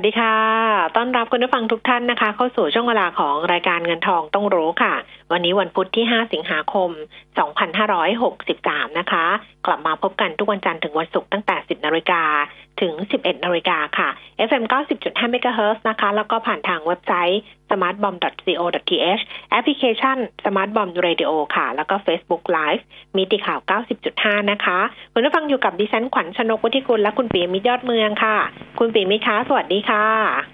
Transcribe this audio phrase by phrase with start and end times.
[0.00, 0.36] วัสดีค่ะ
[0.96, 4.94] ต้อนรับคุณผู้ฟังทุกท่านนะคะ เข้าสู่ช่วงเวลาของรายการเงินทองต้องรู้ค่ะ
[5.32, 6.90] วันนี้วันพุธที่ 5 สิงหาคม
[8.14, 9.24] 2563 นะคะ
[9.66, 12.22] กลับมาพบกันทุกวันจันทร์ถึงวันศุกร์ตั้งแต่ 10นาฬิกา
[12.80, 14.08] ถึง 11นาฬิกาค่ะ
[14.48, 14.64] FM
[14.98, 22.82] 90.5 MHz นะคะ แล้วก็ผ่านทางเว็บไซต์ smartbomb.co.th แอปพลิเคชัน smartbomb radio ค่ะ แล้วก็ Facebook Live
[23.16, 23.60] มีติข่าว
[24.04, 24.78] 90.5 นะคะ
[25.12, 28.36] คุณผู้ฟังอยู่กับดิฉันขวัญชนกวุฒิกุลและคุณปีมิตรยอดเมืองค่ะ
[28.78, 30.04] คุณปีมิตรคะสวัสดีค่ะ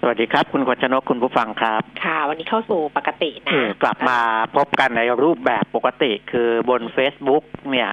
[0.01, 4.19] สวัสดีครับ คุณขวัญชนกคุณผู้ฟังครับ ค่ะ วันนี้เข้าสู่ปกตินะเออกลับมา
[4.55, 7.91] พบกันในรูปแบบปกติคือบน Facebook เนี่ย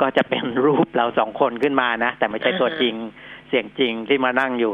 [0.00, 2.94] ก็จะเป็นรูปเราสองคนขึ้นมานะ แต่ไม่ใช่ตัวจริง
[3.50, 4.72] เสียงจริงที่มานั่งอยู่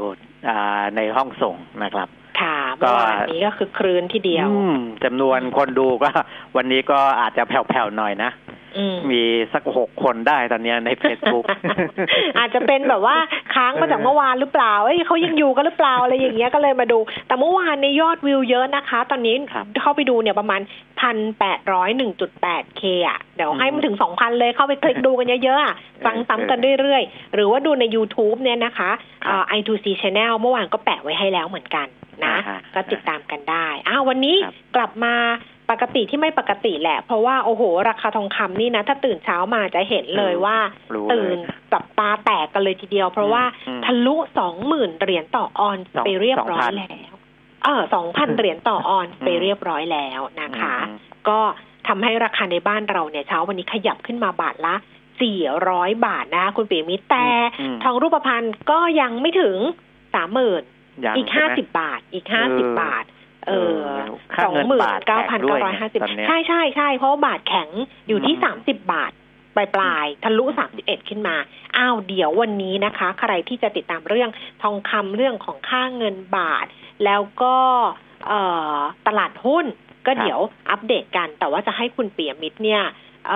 [0.48, 2.08] อ่าในห้องส่งนะครับ
[2.40, 6.10] ค่ะก็เมื่อวานนี้ก็คือครืนที่เดียวอืมจำนวนคนดูก็
[6.56, 8.45] วันนี้ก็อาจจะแผ่วๆหน่อยนะอื
[8.94, 11.44] มมีสักหกคนได้ตอนเนี้ยใน Facebook
[12.38, 13.16] อาจจะเป็นแบบว่า
[13.54, 20.60] ค้างมาจากเมื่อวานหรือเปล่าเอ้ยเขายังอยู่กันหรือเปล่าอะไรอย่างเงี้ยก็เลยมาดู แต่เมื่อวานในยยอดวิวเยอะนะคะ ตอนนี้ครับเข้าไปดูเนี่ยประมาณ
[21.00, 25.74] พันแปดร้อยหนึ่งจุดแปดเคอะเดี๋ยวให้มันถึงสองพันเลยเข้าไปคลิกดูกันเยอะๆอะ
[26.06, 28.90] ฟังซ้ำกันเรื่อยๆ หรือว่าดูใน YouTube เนี่ยนะคะ
[29.24, 31.86] เอ่อ i2c channel เมื่อวานก็แปะไว้ให้แล้วเหมือนกัน
[32.24, 35.14] นะอ่าฮะก็ติดตามกันได้อ้าววันนี้ครับกลับมา
[35.70, 40.56] ปกติที่ไม่ปกติแหละ เพราะว่าโอ้โห ราคาทองคำนี่นะ ถ้าตื่นเช้ามาจะเห็นเลยว่า
[40.94, 47.14] รู้ตื่นเลยจับตาแตกกันเลยทีเดียว เพราะว่าอืมทะลุสองหมื่นเหรียญต่อออนสองไปเรียบร้อย2,000แล้ว
[47.64, 50.96] เออสองพันเหรียญต่อออนไปเรียบร้อยแล้วนะคะอืม
[51.28, 51.40] ก็
[51.88, 54.74] ทำให้ราคาในบ้านเราเนี่ยเช้าวันนี้ขยับขึ้นมาบาทละ
[55.40, 57.26] 400บาทนะคะคุณปีมิตรแต่
[57.60, 59.56] อืมทองรูปพรรณก็ยังไม่ถึง
[60.14, 60.62] สามหมื่น
[61.04, 63.04] ยังอีกใช่ห้าไหมสิบบาทอีกห้าสิบบาท
[63.48, 63.80] เออ
[64.34, 67.68] ค่าสองเงินหมื่นบาทเก้าแข็พันงด้วเก้ายร้อยห้าสิบตอนเนี้ยใช่ใช่ใช่เพราะว่าบาทแข็ง
[68.08, 69.12] อยู่ที่อืมสามสิบบาท
[69.56, 71.36] ปลายปลายๆทะลุสามสิบเอ็ดขึ้นมา
[71.76, 74.30] อ้าว เดี๋ยววันนี้นะคะ ใครที่จะติดตามเรื่อง
[74.62, 76.66] ทองคำเรื่องของค่าเงินบาท
[77.04, 77.56] แล้วก็
[78.26, 78.40] เอ่
[78.76, 79.66] อตลาดหุ้น
[80.06, 80.40] ก็ครับเดี๋ยว
[80.70, 82.82] อัปเดตกัน แต่ว่าจะให้คุณเปียมิตรเนี่ย
[83.28, 83.30] เ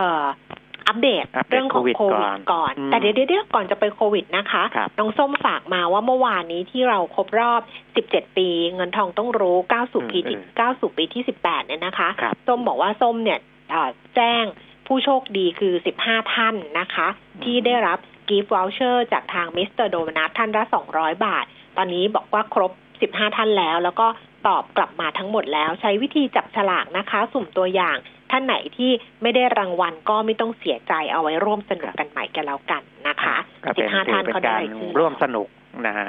[0.91, 7.61] อ่ออัปเดตอัปเดตเรื่องของโควิดโควิดก่อนก่อนอืมแต่เดี๋ยวเดี๋ยวก่อนจะไปโควิดนะคะครับน้องส้มฝากมาว่าเมื่อวานนี้ที่เราครบรอบ
[8.01, 13.39] 17 ปี เงินทองต้องรู้9สู่ปีที่อืม9สู่ปีที่ 18 เนี่ยนะคะครับส้มบอกว่าส้มเนี่ย
[13.71, 14.45] เอ่อแจ้ง
[14.87, 15.75] ผู้โชคดีคือ
[16.05, 17.09] 15 ท่านนะคะ
[17.45, 20.63] ที่ได้รับ gift voucher จากทาง Mister Donut ท่านละ
[20.95, 21.45] 200 บาท
[21.77, 22.73] ตอนนี้บอกว่าครบ
[23.05, 24.07] 15 ท่านแล้ว แล้วก็
[24.47, 27.97] ตอบกลับมาทั้งหมดแล้ว ใช้วิธีจับฉลากนะคะ สุ่มตัวอย่าง
[28.31, 28.91] ท่านไหนที่
[29.23, 35.49] ไม่ได้รางวัลก็ไม่ต้องเสียใจเอาไว้ร่วมสนุกกันใหม่กันแล้วกันนะคะก็เป็น15ถืท่าอนเป็นเขาได้การชื่อร่วมสนุก
[35.87, 36.09] นะฮะ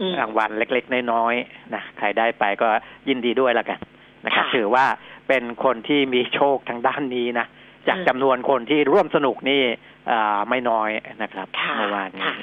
[0.00, 2.68] อืมรางวัลเล็กๆ น้อยๆนะใครได้ไปก็
[3.08, 3.78] ยินดีด้วยแล้วกัน
[4.24, 4.86] นะครับค่ะถือว่า
[5.28, 7.46] เป็นคนที่มีโชคทางด้านนี้นะ
[7.88, 9.62] จากอืมจำนวนคนที่ร่วมสนุกนี่
[10.10, 10.88] อ่าไม่น้อย
[11.22, 12.34] นะครับค่ะเมื่อวานนี้ค่ะ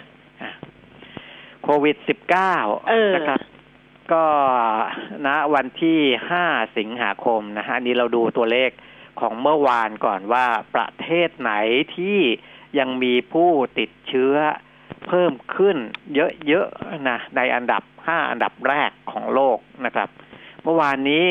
[0.42, 0.52] อะ
[1.64, 2.54] โควิดสิบเก้า
[2.90, 3.40] เออนะครับ
[4.14, 4.26] ก็
[5.26, 6.00] ณวันที่
[6.32, 6.46] ห้า
[6.78, 8.72] สิงหาคมนะฮะอันนี้เราดูตัวเลข
[9.22, 11.54] ของเมื่อวานก่อนว่าประเทศไหน
[11.96, 12.20] ที่
[12.80, 13.50] ยังมีผู้
[13.80, 14.36] ติดเชื้อ
[15.08, 15.78] เพิ่มขึ้น
[16.48, 20.10] เยอะๆนะในอันดับห้าอันดับแรกของโลกนะครับ
[20.64, 21.24] เมื่อวานนี้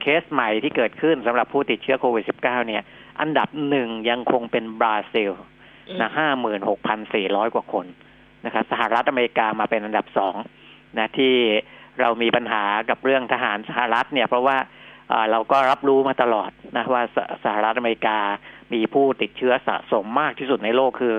[0.00, 2.82] เคสใหม่ที่เกิดขึ้นสำหรับผู้ติดเชื้อโควิด -19 เนี่ย
[3.20, 5.32] อันดับหนึ่งยังคงเป็นบราซิล
[5.88, 7.86] อืมนะห้าหมื่นหกพันสี่ร้อยกว่าคน
[8.44, 10.34] นะครับสหรัฐอเมริกามาเป็นอันดับสอง
[10.98, 11.34] นะที่
[12.00, 14.56] เรามีปัญหากับเรื่องทหารสหรัฐเนี่ยเพราะว่า
[15.08, 18.18] เอ่อเราก็รับรู้มาตลอดนะว่าสสหรัฐอเมริกา
[18.72, 21.14] มีผู้ติดเชื้อสะสมมากที่สุดในโลกคือ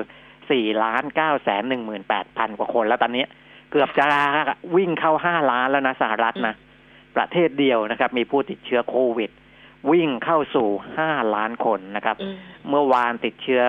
[0.51, 3.25] สี่ล้านเก้าแสนหนึ่งหมื่นแปดพันกว่าคนแล้วตอนนี้
[3.71, 4.07] เกือบจะ
[4.75, 6.55] วิ่งเข้าห้าล้านแล้วนะสหรัฐนะ
[7.15, 9.31] ประเทศเดียวนะครับ มีผู้ติดเชื้อโควิด
[9.91, 10.67] วิ่งเข้าสู่
[10.97, 12.35] ห้าล้านคนนะครับอืม
[12.69, 13.63] เมื่อวานติดเชื้อ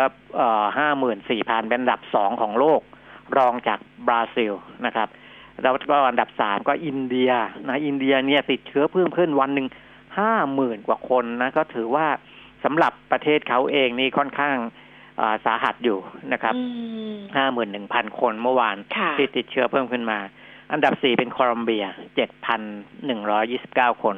[0.78, 2.80] ห้าหมื่นสี่พันเป็นอันดับสองของโลก
[3.36, 4.52] รองจากบราซิล
[4.86, 5.08] นะครับ
[5.62, 7.30] แล้วก็อันดับสามก็อินเดีย
[7.68, 9.66] นะอินเดียเนี่ยติดเชื้อเพิ่มขึ้นวันหนึ่ง
[10.18, 12.06] ห้าหมื่นกว่าคนนะก็ถือว่า
[12.64, 14.56] สำหรับประเทศเขาเองนี่ค่อนข้าง
[15.20, 15.98] อ่าสาหัสอยู่
[16.32, 16.62] นะครับอื
[17.14, 20.18] มห้าหมื่นหนึ่งพันคนเมื่อวานค่ะที่ติดเชื้อเพิ่มขึ้นมา
[20.72, 21.84] อันดับสี่เป็นโคลอมเบีย
[22.16, 22.60] เจ็ดพัน
[23.06, 24.16] หนึ่งร้อยยี่สิบเก้าคน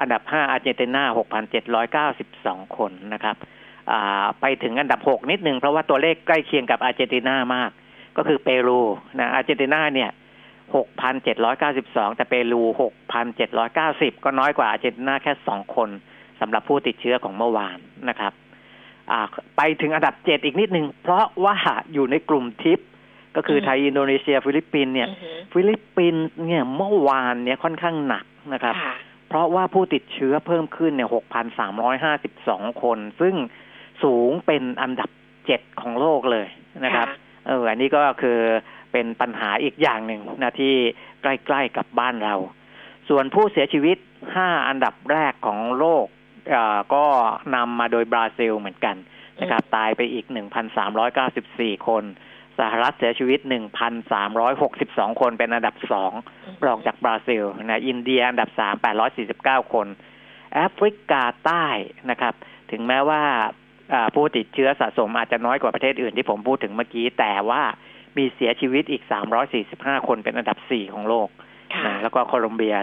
[0.00, 3.36] อันดับห้าอาร์เจนตินาหกพันเจ็ดร้อยเก้าสิบสองคนนะครับ
[3.90, 7.70] อ่าไปถึงอันดับหกนิดนึงเพราะว่าตัวเลขใกล้เคียงกับอาร์เจนตินามาก
[8.16, 8.80] ก็คือเปรู
[9.18, 10.10] นะอาร์เจนตินาเนี่ย
[10.76, 15.88] หกพันเจ็ดร้อยเก้าสิบสองแต่เปรูหกพันเจ็ดร้อยเก้าสิบก็น้อยกว่าอาร์เจนตินาแค่สองคน
[16.40, 17.78] สำหรับผู้ติดเชื้อของเมื่อวาน
[18.08, 18.32] นะครับ
[19.10, 19.20] อ่า
[19.56, 21.56] ไปถึงอันดับเจ็ดอีกนิดหนึ่ง เพราะว่า
[21.92, 22.78] อยู่ในกลุ่มทิป
[23.36, 28.94] ก็คือไทย อินโดนีเซีย ฟิลิปปินส์เนี่ยอือฮึฟิลิปปินส์เนี่ยเมื่อวานเนี่ยค่อนข้างหนักนะครับค่ะ
[29.28, 31.08] เพราะว่าผู้ติดเชื้อเพิ่มขึ้นเนี่ย
[31.94, 33.34] 6,352 คน ซึ่ง
[34.02, 35.10] สูงเป็นอันดับ
[35.46, 36.46] เจ็ดของโลกเลย
[36.84, 37.06] นะครับ
[37.46, 38.38] เออ อันนี้ก็คือ
[38.94, 40.74] เป็นปัญหาอีกอย่างหนึ่งนะที่
[41.22, 42.34] ใกล้ๆกับบ้านเรา
[43.08, 43.96] ส่วนผู้เสียชีวิต
[44.32, 46.06] 5อันดับแรกของโลก
[46.50, 47.04] เอ่อก็
[47.54, 48.96] นำมาโดยบราซิลเหมือนกัน
[49.40, 50.26] นะครับ ตายไปอีก
[51.06, 52.04] 1,394คน
[52.58, 53.40] สหรัฐเสียชีวิต
[54.30, 56.12] 1,362 คนเป็นอันดับสอง
[56.66, 59.86] รองจากบราซิลนะอินเดียอันดับสามแปดร้อยสี่สิบเก้าคน
[60.54, 61.66] แอฟริกาใต้
[62.10, 62.34] นะครับ
[62.70, 63.22] ถึงแม้ว่า
[63.92, 67.62] อ่าผู้ติดเชื้อสะสมอาจจะน้อยกว่าประเทศอื่นที่ผมพูดถึงเมื่อกี้ แต่ว่า
[68.18, 69.02] มีเสียชีวิตอีก
[69.54, 71.28] 345 คนเป็นอันดับ 4 ของโลก
[71.74, 72.74] ค่ะนะแล้วก็โคลอมเบีย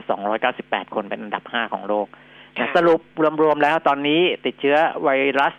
[0.44, 3.02] 298 คนเป็นอันดับ 5 ของโลกนะค่ะสรุป
[3.44, 5.54] รวมๆแล้วตอนนี้ติดเชื้อไวรัส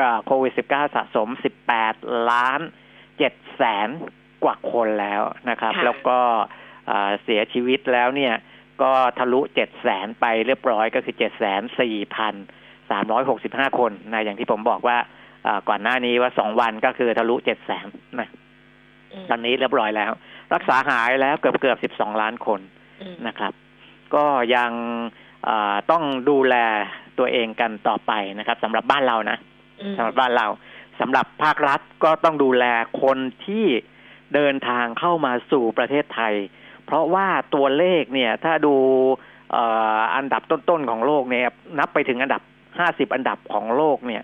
[0.00, 1.28] อ่าโควิด -19 สะสม
[1.78, 2.60] 18 ล้าน
[3.08, 3.88] 7แสน
[4.44, 6.18] กว่าคนแล้วนะครับค่ะแล้วก็
[6.90, 8.34] อ่าเสียชีวิตแล้วเนี่ย
[8.82, 12.34] ก็ทะลุเจ็ดแสนไปเรียบร้อยก็คือเจ็ดแสนสี่พัน
[12.90, 14.98] สามร้อยหกสิบห้าคนนะอย่างที่ผมบอกว่า
[15.46, 17.86] อ่าก่อนหน้านี้ว่าสองวันก็คือทะลุเจ็ดแสน
[18.20, 18.47] นะอืม
[19.30, 20.12] ตอนนี้เรียบร้อยแล้ว
[20.54, 22.60] รักษาหายแล้วเกือบเกือบสิบสองล้านคน
[23.02, 23.52] อืมนะครับ
[24.14, 24.24] ก็
[24.54, 24.70] ยัง
[25.48, 26.54] อ่าต้องดูแล
[27.18, 29.38] ตัวเองกันต่อไปนะครับสำหรับบ้านเรานะ
[29.80, 30.46] อืมสำหรับบ้านเรา
[31.00, 32.64] สำหรับภาครัฐก็ต้องดูแล
[33.02, 33.66] คนที่
[34.34, 36.34] เดินทางเข้ามาสู่ประเทศไทย
[36.84, 38.74] เพราะว่าตัวเลขเนี่ยถ้าดู
[39.52, 39.64] เอ่
[39.96, 41.42] ออันดับต้นๆของโลกเนี่ย
[41.78, 42.42] นับไปถึงอันดับ
[42.78, 44.22] ห้าสิบอันดับของโลกเนี่ย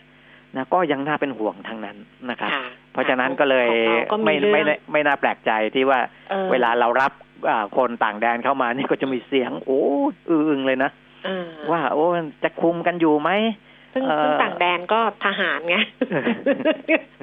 [0.56, 1.96] นะก็ยังน่าเป็นห่วงทั้งนั้น
[2.30, 5.99] นะครับค่ะ เพราะฉะนั้นก็เลยของเราก็ไม่เรื่องไม่ได้ไม่น่าแปลกใจที่ว่า
[6.32, 7.12] ออเวลาเรารับ
[7.49, 9.82] อ่าคนต่างแดนเข้ามานี่ก็จะมีเสียง โอ้
[10.31, 10.91] อึงๆเลยนะ
[11.25, 12.05] เออว่า โอ้
[12.44, 13.31] จะคุมกันอยู่ไหม
[13.94, 15.76] ซึ่งเอ่อซึ่งต่างแดนก็ทหารไง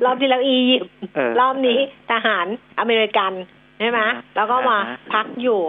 [0.06, 1.80] รอบที่แล้วอียิปต์เออรอบนี้
[2.12, 2.46] ทหาร
[2.80, 3.32] อเมริกัน
[3.80, 5.60] ใช่ไหมอ่าแล้วก็มาอ่าพักอยู่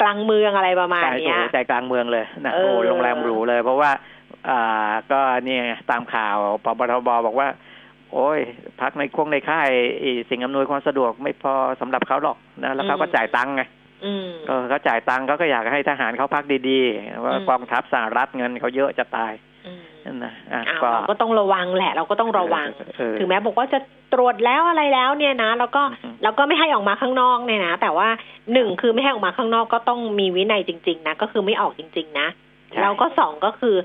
[0.00, 3.90] กลางเมืองอะไรประมาณใจเนี้ยโอ้ใจกลางเมืองเลยนะเออโอ้โรงแรมหรูเลย เพราะว่า
[4.48, 7.48] อ่าก็เนี่ยตามข่าวพบทบบอกว่า
[8.12, 8.38] โอ้ย
[8.80, 9.68] พักในคงในค่าย
[10.00, 13.62] ไอ้สิ่งอำนวยความสะดวกไม่พอสำหรับเขาหรอกนะแล้วเขาก็จ่ายตังค์ไง
[14.04, 19.32] อืมก็เขาจ่ายตังค์เขาก็อยากให้ทหารเขาพักดีๆว่าอืมกองทัพสหรัฐเงินเขาเยอะจะตาย
[19.66, 23.78] อืมนั่นนะอะอ้าวก็เราก็ต้องระวังแหละเราก็ต้องระวังเออถึงแม้บอกว่าจะ
[24.12, 28.08] ตรวจแล้วอะไรแล้วเนี่ยนะแล้วก็อืมแล้วก็ไม่ให้ออกมาข้างนอกเนี่ยนะแต่ว่า
[28.52, 32.28] หนึ่งคือไม่ให้ออกมาข้างนอกก็ต้องมีวินัยจริง ๆ นะก็คือไม่ออกจริง ๆ นะ
[32.68, 33.76] ใช่แล้วก็สองก็คือ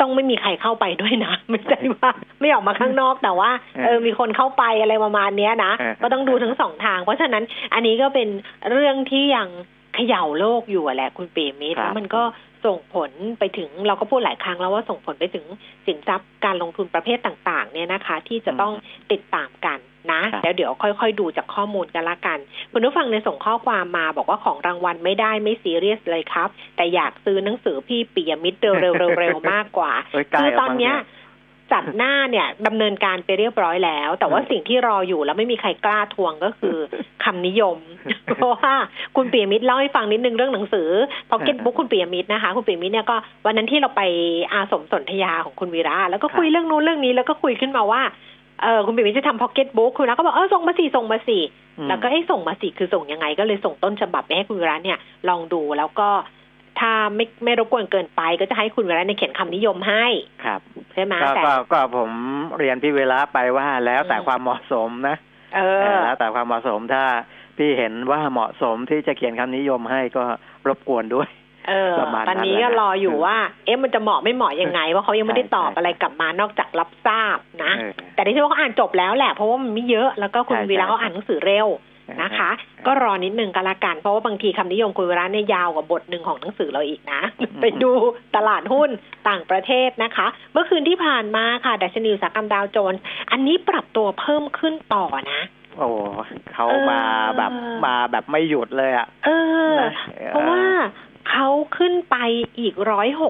[0.00, 2.10] ต้องไม่มีใครเข้าไปด้วยนะไม่ใช่ว่า
[2.40, 3.50] ไม่ออกมาข้างนอกแต่ว่า
[3.84, 7.42] เออมีคนเข้าไปอะไรประมาณเนี้ยนะเออก็ต้องดูทั้งสองทาง เพราะฉะนั้น
[7.74, 8.28] อันนี้ก็เป็น
[8.70, 9.48] เรื่องที่ยัง
[9.94, 12.22] เขย่าโลกอยู่อะแหละคุณเปรมิตรครับแล้วมันก็
[12.66, 15.44] ส่งผลไปถึงเราก็พูดหลายครั้งแล้วว่าส่งผลไปถึง
[15.86, 18.72] สินทรัพย์การลงทุนประเภทต่าง ๆ เนี่ยนะคะ ที่จะต้อง
[19.12, 19.78] ติดตามกัน
[20.12, 22.38] นะครับแล้วเดี๋ยวค่อย ๆ ดูจากข้อมูลกันละกัน
[22.72, 31.17] คุณผู้ฟังในยส่งข้อความมาบอกว่าของรางวัลไม่ได้ไม่ซีเรียสเลยครับ แต่อยากซื้อหนังสือพี่ปิยมิตรเร็วๆเร็วๆมากกว่าเอ้ยใกล้คือตอนแล้วมั้งเนี้ยเนี่ย
[31.72, 36.76] จัดหน้าเนี่ยดำเนินการไปเรียบร้อยแล้ว แต่ว่าอืมสิ่งที่รออยู่แล้วไม่มีใครกล้าทวงก็คือ
[37.24, 37.78] คำนิยม
[38.36, 38.74] เพราะว่า
[39.16, 40.88] คุณปิยมิตรเล่าให้ฟังนิดนึงเรื่องหนังสือ
[41.30, 43.16] พ็อกเก็ตบุ๊กคุณปิยมิตรนะคะ คุณปิยมิตรเนี่ยก็
[43.46, 44.02] วันนั้นที่เราไป
[44.52, 48.02] อาศรมสนธยาของคุณวีระแล้วก็คุยเรื่องนู้นเรื่องนี้แล้วก็คุยขึ้นมาว่า
[48.62, 51.38] เออคุณปิยมิตรจะทำพ็อกเก็ตบุ๊กคุณวีระก็บอกเออส่งมาสิส่งมาสิ
[51.78, 56.08] อืมแล้วก็ให้ส่งมาสิคือส่งยังไง ก็เลยส่งต้นฉบับไปให้คุณวีระเนี่ยลองดูแล้วก็
[56.80, 60.04] ถ้าไม่ไม่รบกวนเกินไป ก็จะให้คุณวีระเนี่ยเขียนคำนิยมให้
[60.44, 62.10] ครับใช่ไหมก็แต่ ก็ก็ผม
[62.58, 65.16] เรียนพี่เวลาไปว่าแล้วแต่อืมความเหมาะสมนะ
[65.56, 67.04] เอเอออแล้วแต่ความเหมาะสมถ้า
[67.56, 70.22] พี่เห็นว่าเหมาะสมที่จะเขียนคำนิยมให้ก็
[70.68, 71.28] รบกวนด้วย
[71.68, 81.66] เออประมาณนั้นตอนนี้ก็แหละรออยู่ว่า เอ๊ะมันจะเหมาะไม่เหมาะยังไงเพราะเขายังไม่ได้ใช่ตอบใช่อะไรกลับมานอกจากรับทราบนะเออแต่ที่เชื่อว่าเขาอ่านจบแล้วแหละเพราะว่ามันไม่เยอะแล้วก็คุณใช่วีระใช่เขาอ่านหนังสือเร็ว
[82.22, 82.50] นะคะ
[82.86, 87.20] ก็รอนิดนึงก็แล้วกัน เพราะว่าบางทีคำนิยมคุณวีระเนี่ยยาวกว่าบทหนึ่งของหนังสือเราอีกนะ
[87.60, 87.90] ไปดู
[88.36, 88.90] ตลาดหุ้น
[89.28, 93.00] ต่างประเทศนะคะ เมื่อคืนที่ผ่านมาค่ะดัชนีอุตสาหกรรมดาวโจนส์
[93.30, 95.40] อันนี้ปรับตัวเพิ่มขึ้นต่อนะ
[95.76, 95.88] โอ้
[96.52, 97.00] เขาเออมา
[97.36, 97.52] แบบ
[97.84, 99.30] มาแบบไม่หยุดเลยอะ เอ
[99.72, 99.92] อนะ
[100.28, 100.62] เพราะว่า
[101.30, 101.48] เขา
[101.78, 102.16] ขึ้นไป
[102.58, 102.74] อีก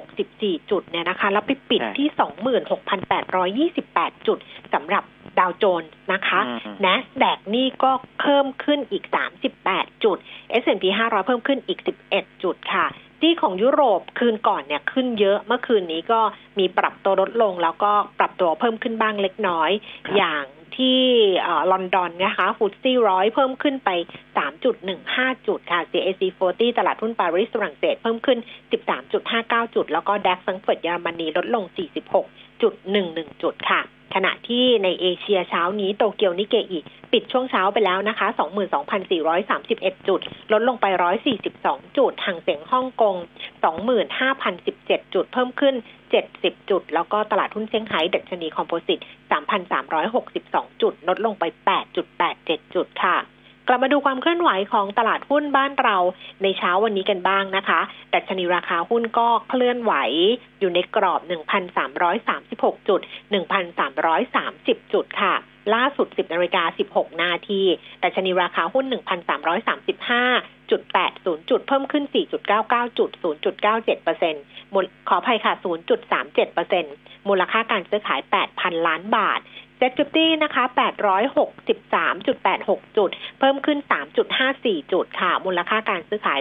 [0.07, 2.09] 164จุดเนี่ยนะคะ แล้วไปปิดใช่ที่
[3.79, 4.39] 26,828จุด
[4.75, 5.03] สำหรับ
[5.39, 9.05] ดาวโจนส์นะคะอืม NASDAQ นี่ก็เพิ่มขึ้นอีก
[9.55, 10.17] 38 จุด
[10.63, 11.81] S&P 500 เพิ่มขึ้นอีก
[12.11, 12.87] 11 จุดค่ะ
[13.23, 16.21] ที่ของยุโรปคืนก่อนเนี่ยขึ้นเยอะเมื่อคืนนี้ก็
[16.59, 19.71] มีปรับตัวลดลง แล้วก็ปรับตัวเพิ่มขึ้นบ้างเล็กน้อย
[20.07, 20.45] ครับอย่าง
[20.77, 21.01] ที่
[21.43, 23.91] เอ่อลอนดอนนะคะฟุตซี่ร้อยเพิ่มขึ้นไป
[24.69, 28.39] 3.15 จุดค่ะ CAC 40 ตลาดหุ้นปารีสฝรั่งเศสเพิ่มขึ้น
[29.07, 31.65] 13.59 จุด แล้วก็ดัคซังเฟิร์ตเยอรมนีลดลง
[32.33, 33.83] 46.11 จุดค่ะ
[34.15, 36.81] ขณะที่ในเอเชียเช้านี้โตเกียวนิเกอิ
[37.13, 38.27] ปิดช่วงเช้าไปแล้วนะคะ
[39.17, 40.21] 22,431 จุด
[40.53, 40.87] ลดลงไป
[41.43, 43.17] 142 จุดห่างเสียงฮ่องกง
[44.35, 45.75] 25,017 จุด เพิ่มขึ้น
[46.21, 49.01] 70 จุด แล้วก็ตลาดหุ้นเซี่ยงไฮ้ดัชนีคอมโพสิต
[50.11, 51.45] 3,362 จุด ลดลงไป
[52.09, 53.17] 8.87 จุดค่ะ
[53.71, 55.97] กลับมาดูความเคลื่อนไหวของตลาดหุ้นบ้านเรา
[56.43, 57.81] ในเช้าวันนี้กันบ้างนะคะ
[58.15, 59.95] ดัชนีราคาหุ้นก็เคลื่อนไหว
[60.61, 61.21] อยู่ในกรอบ
[62.05, 63.01] 1,336 จุด
[64.17, 65.35] 1,330 จุดค่ะ
[65.75, 67.63] ล่าสุด 10นาฬิกา 16 นาที
[68.01, 68.85] แต่ชนีราคาหุ้น
[69.59, 70.83] 1,335 จุด
[71.17, 72.05] 80 จุด เพิ่มขึ้น
[72.51, 73.11] 4.99 จุด
[73.53, 74.43] 0.97เปอร์เซ็นต์
[75.09, 75.53] ขออภัยค่ะ
[76.05, 76.95] 0.37เปอร์เซ็นต์
[77.29, 78.21] มูลค่าการซื้อขาย
[78.55, 79.41] 8,000 ล้านบาท
[79.79, 80.65] เซ็ตฟิฟตี้นะคะ
[81.85, 83.79] 863.86 จุด เพิ่มขึ้น
[84.35, 86.41] 3.54 จุดค่ะ มูลค่าการซื้อขาย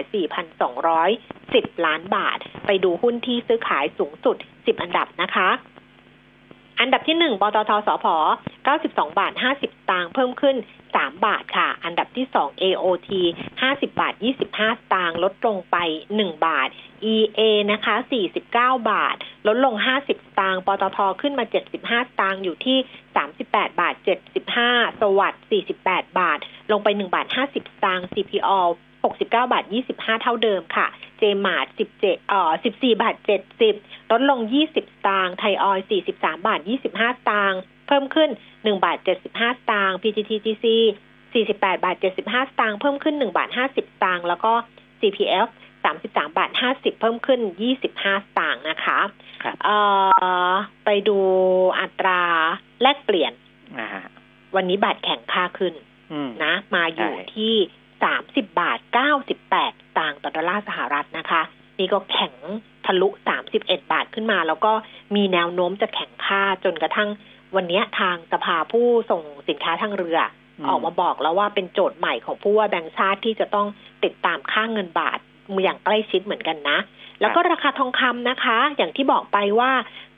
[1.12, 5.48] 4,210 ล้านบาท ไปดูหุ้นที่ซื้อขายสูงสุด 10 อันดับนะคะ
[6.80, 8.06] อันดับที่หนึ่งปตทสพ
[8.66, 10.56] 92 บาท 50ตางค์เพิ่มขึ้น
[10.88, 13.10] 3 บาทค่ะ อันดับที่สอง AOT
[13.52, 14.14] 50 บาท
[14.52, 15.76] 25ตางค์ลดลงไป
[16.12, 16.68] 1 บาท
[17.14, 17.40] EA
[17.72, 17.94] นะคะ
[18.40, 18.44] 49
[18.90, 19.74] บาท ลดลง
[20.06, 21.44] 50 ตางค์ ปตท ขึ้นมา
[21.82, 22.78] 75 ตางค์ อยู่ที่
[23.28, 23.94] 38 บาท
[24.46, 25.42] 75 สวัสด์
[25.80, 26.38] 48 บาท
[26.70, 28.60] ลงไป 1 บาท 50 ตางค์ CPO
[29.00, 30.86] 69 บาท 25 เท่าเดิมค่ะ
[31.18, 31.64] เจมาร์
[31.94, 33.14] 17เอ่อ14 บาท
[33.64, 34.40] 70 ลดลง
[34.74, 35.78] 20 ตางค์ ไทยออย
[36.12, 36.60] 43 บาท
[36.94, 38.98] 25 ตางค์ เพิ่มขึ้น 1 บาท
[39.34, 40.66] 75 ตางค์ PTTGC
[41.34, 41.96] 48 บาท
[42.28, 44.52] 75 ตางค์ เพิ่มขึ้น 1 บาท 50 ตางค์ แล้วก็
[45.00, 45.48] CPF
[45.88, 47.40] 33 บาท 50 เพิ่มขึ้น
[47.80, 48.98] 25 สตางค์นะคะ
[49.64, 49.76] เอ่
[50.50, 50.52] อ
[50.84, 51.18] ไปดู
[51.80, 52.22] อัตรา
[52.82, 53.32] แลกเปลี่ยน
[54.56, 55.74] วันนี้บาทแข็งค่าขึ้น
[56.44, 57.54] นะ มาอยู่ที่
[58.02, 61.42] สามสิบบาทเก้าสิบแปดต่างต่อดอลลาร์สหรัฐนะคะ
[61.78, 62.34] นี่ก็แข็ง
[62.86, 64.72] ทะลุสามสิบเอ็ดบาทขึ้นมา แล้วก็
[65.16, 67.08] มีแนวโน้มจะแข็งค่าจนกระทั่ง
[67.56, 70.18] วันนี้ทางสภาผู้ส่งสินค้าทางเรือ
[70.68, 73.66] ออกมาบอกแล้วว่าเป็นโจทย์ใหม่ของผู้ว่าแบงค์ชาติที่จะต้อง
[74.04, 75.18] ติดตามค่างเงินบาท
[75.62, 76.78] อย่างใกล้ชิดเหมือนกันนะ
[77.20, 79.72] แล้วก็ราคาทองคำนะคะ อย่างที่บอกไปว่า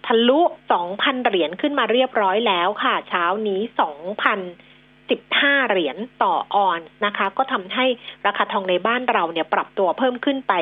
[0.06, 0.40] ทะลุ
[0.72, 4.40] สองพันเหรียญขึ้นมาเรียบร้อยแล้วค่ะ เช้านี้สองพัน
[5.04, 7.86] 15เหรียญต่อออนนะคะ ก็ทำให้
[8.26, 10.52] ราคาทองในบ้านเราเนี่ยปรับตัวเพิ่มขึ้นไป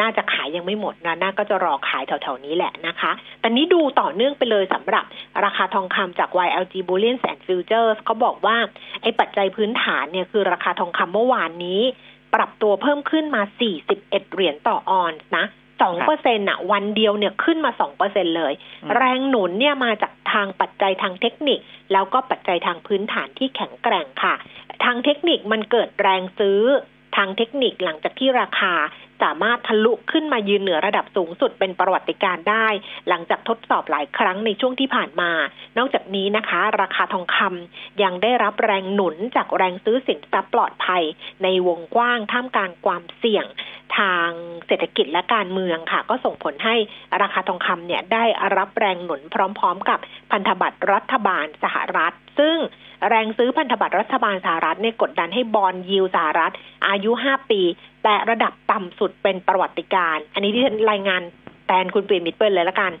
[0.00, 5.04] น่าจะขายยังไม่หมดนะน่าก็จะรอขายแถวๆนี้แหละนะคะแต่นี้ดูต่อเนื่องไปเลยสำหรับ
[5.44, 8.56] ราคาทองคำจาก YLG Bullion and Futures เขาบอกว่า
[9.02, 11.80] ไอ้ปัจจัยพื้นฐานเนี่ยคือราคาทองคำเมื่อวานนี้
[12.34, 13.42] ปรับตัวเพิ่มขึ้นมา
[13.88, 15.44] 41 เหรียญต่อออนซ์นะ
[15.82, 18.52] สองเปอร์เซ็นต์อะวันเดียวเนี่ยขึ้นมาสองเปอร์เซ็นเลย
[18.96, 21.58] แรงหนุนเนี่ยมาจากทางปัจจัยทางเทคนิค
[21.92, 24.34] แล้วก็ปัจจัยทางพื้นฐานที่แข็งแกร่งค่ะ
[24.84, 26.60] ทางเทคนิคมันเกิดแรงซื้อ
[27.16, 28.72] ทางเทคนิคหลังจากที่ราคา
[29.22, 32.68] สามารถทะลุขึ้นมายืนเหนือระดับสูงสุดเป็นประวัติการได้
[33.08, 35.30] หลังจากทดสอบหลายครั้งในช่วงที่ผ่านมา
[35.78, 41.02] นอกจากนี้นะคะ ราคาทองคำยังได้รับแรงหนุนจากแรงซื้อสินทรัพย์ปลอดภัย
[41.42, 43.46] ในวงกว้างท่ามกลางความเสี่ยง
[43.98, 44.30] ทาง
[44.66, 46.76] เศรษฐกิจและการเมืองค่ะ ก็ส่งผลให้
[47.22, 48.24] ราคาทองคำเนี่ยได้
[48.56, 49.20] รับแรงหนุน
[49.58, 49.98] พร้อม ๆ กับ
[50.30, 52.56] พันธบัตรรัฐบาลสหรัฐ ซึ่ง
[53.08, 56.52] แรงซื้อพันธบัตรรัฐบาลสหรัฐเนี่ยกดดันให้บอลยิวสหรัฐ
[56.88, 57.60] อายุ 5 ปี
[58.04, 61.22] แต่ระดับต่ำสุดเป็นประวัติการ อันนี้ที่ฉันรายงาน
[61.66, 62.92] แทนคุณปีมิตเปิลเลยละกัน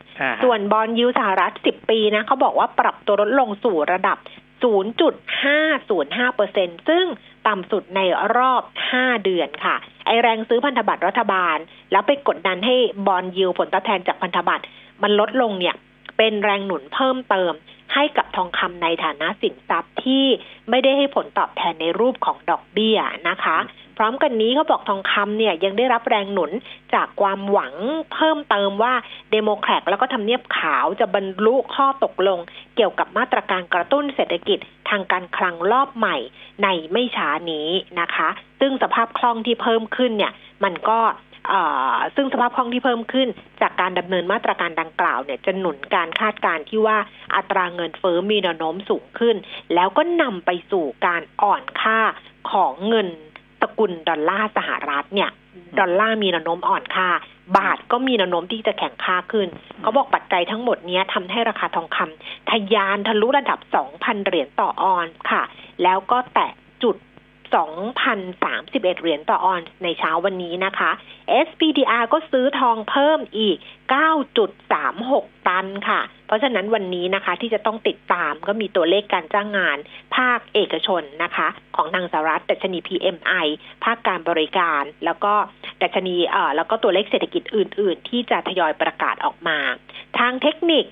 [0.42, 4.18] ส่วนบอลยิวสหรัฐ 10 ปีนะเขาบอกว่าปรับตัวลดลงสู่ระดับ
[4.62, 7.04] 0.505เปอร์เซ็นซึ่ง
[7.48, 8.00] ต่ำสุดใน
[8.36, 8.62] รอบ
[8.92, 9.76] 5 เดือนค่ะ
[10.06, 11.56] ไอแรงซื้อพันธบัตรรัฐบาล
[11.92, 12.76] แล้วไปกดดันให้
[13.06, 14.64] บอลยิวผลตอบแทนจากพันธบัตร
[15.02, 15.74] มันลดลงเนี่ย
[16.18, 17.52] เป็นแรงหนุนเพิ่มเติม
[17.94, 20.24] ให้กับทองคำในฐานะสินทรัพย์ที่
[20.70, 22.98] ไม่ได้ให้ผลตอบแทนในรูปของดอกเบี้ย
[23.28, 23.58] นะคะ
[23.98, 26.50] พร้อมกันนี้เขาบอกทองคำเนี่ยยังได้รับแรงหนุน
[26.94, 27.74] จากความหวัง
[28.14, 28.94] เพิ่มเติมว่า
[29.30, 32.38] เดโมแครตแล้วก็ทำเนียบขาวจะบรรลุข้อตกลง
[32.76, 34.58] เกี่ยวกับมาตรการกระตุ้นเศรษฐกิจ
[34.90, 36.16] ทางการคลังรอบใหม่
[36.62, 37.68] ในไม่ช้านี้
[38.00, 38.28] นะคะ
[38.60, 40.32] ซึ่งสภาพคล่องที่เพิ่มขึ้นเนี่ย
[40.64, 40.98] มันก็
[42.14, 43.28] ซึ่งสภาพคล่องที่เพิ่มขึ้น
[43.60, 46.98] จากการดำเนินมาตรการดังกล่าวเนี่ยจะหนุนการคาดการณ์ที่ว่า
[47.36, 49.36] อัตราเงินเฟ้อมีแนวโน้มสูงขึ้น
[49.74, 52.00] แล้วก็นำไปสู่การอ่อนค่า
[52.50, 53.08] ของเงิน
[53.60, 55.30] สกุลดอลลาร์สหรัฐเนี่ย
[55.78, 57.08] ดอลลาร์มีแนวโน้มอ่อนค่า
[57.56, 59.48] บาทก็มีแนวโน้มที่จะแข็งค่าขึ้น
[59.82, 63.58] เขาบอกปัจจัยทั้งหมดนี้ทำให้ราคาทองคำทะยานทะลุระดับ
[63.92, 65.42] 2,000 เหรียญต่อออนซ์ค่ะ
[65.82, 66.50] แล้วก็แตะ
[66.82, 66.96] จุด
[67.54, 70.90] 2,031 เหรียญต่อออนซ์ในเช้าวันนี้นะคะ
[71.46, 73.56] SPDR ก็ซื้อทองเพิ่มอีก
[74.72, 79.78] 9.36 ตันค่ะ เพราะฉะนั้นวันนี้นะคะที่จะต้องติดตามก็มีตัวเลขการจ้างงาน
[80.16, 83.46] ภาคเอกชนนะคะ ของทางสหรัฐดัชนี PMI
[83.84, 85.34] ภาคการบริการ แล้วก็
[85.82, 89.58] ดัชนีเอ่อแล้วก็ตัวเลขเศรษฐกิจอื่น ๆ ที่จะทยอยประกาศออกมา
[90.18, 90.84] ทางเทคนิค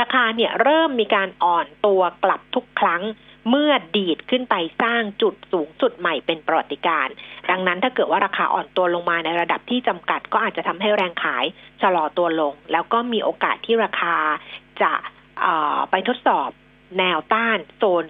[0.00, 3.02] ราคาเนี่ยเริ่มมีการอ่อนตัวกลับทุกครั้ง
[3.48, 7.08] เมื่อดีดขึ้นไปสร้างจุดสูงสุดใหม่เป็นประวัติการ
[7.50, 11.44] ดังนั้นถ้าเกิดว่าราคาอ่อนตัวลงมาในระดับที่จำกัด ก็อาจจะทำให้แรงขาย
[11.82, 14.14] ชะลอตัวลง แล้วก็มีโอกาสที่ราคา
[14.82, 14.92] จะ
[15.90, 16.50] ไปทดสอบ
[16.98, 18.04] แนวต้านโซน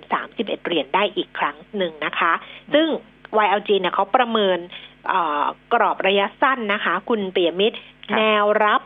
[0.00, 2.32] 2,031 เหรียญได้อีกครั้งหนึ่งนะคะ
[2.74, 2.88] ซึ่ง
[3.44, 4.58] YLG เนี่ยเขาประเมิน
[5.72, 7.76] กรอบระยะสั้นนะคะ คุณเปียมิตร
[8.16, 8.82] แนวรับ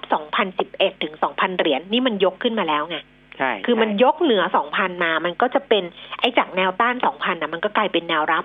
[0.48, 2.96] 2,011 ถึง 2,000 เหรียญนี่มันยกขึ้นมาแล้วไง
[3.38, 5.84] ใช่ คือมันยกเหนือสองพันมา มันก็จะเป็น
[6.20, 8.44] ไอ้จากแนวต้านสองพันนะมันก็กลายเป็นแนวรับ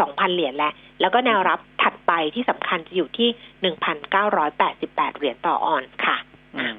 [0.00, 3.28] สองพันเหรียญแล้วแล้วก็แนวรับถัดไปที่สำคัญจะอยู่ที่
[3.60, 6.16] หนึ่งพันเก้าร้อยแปดสิบแปดเหรียญต่อออนค่ะ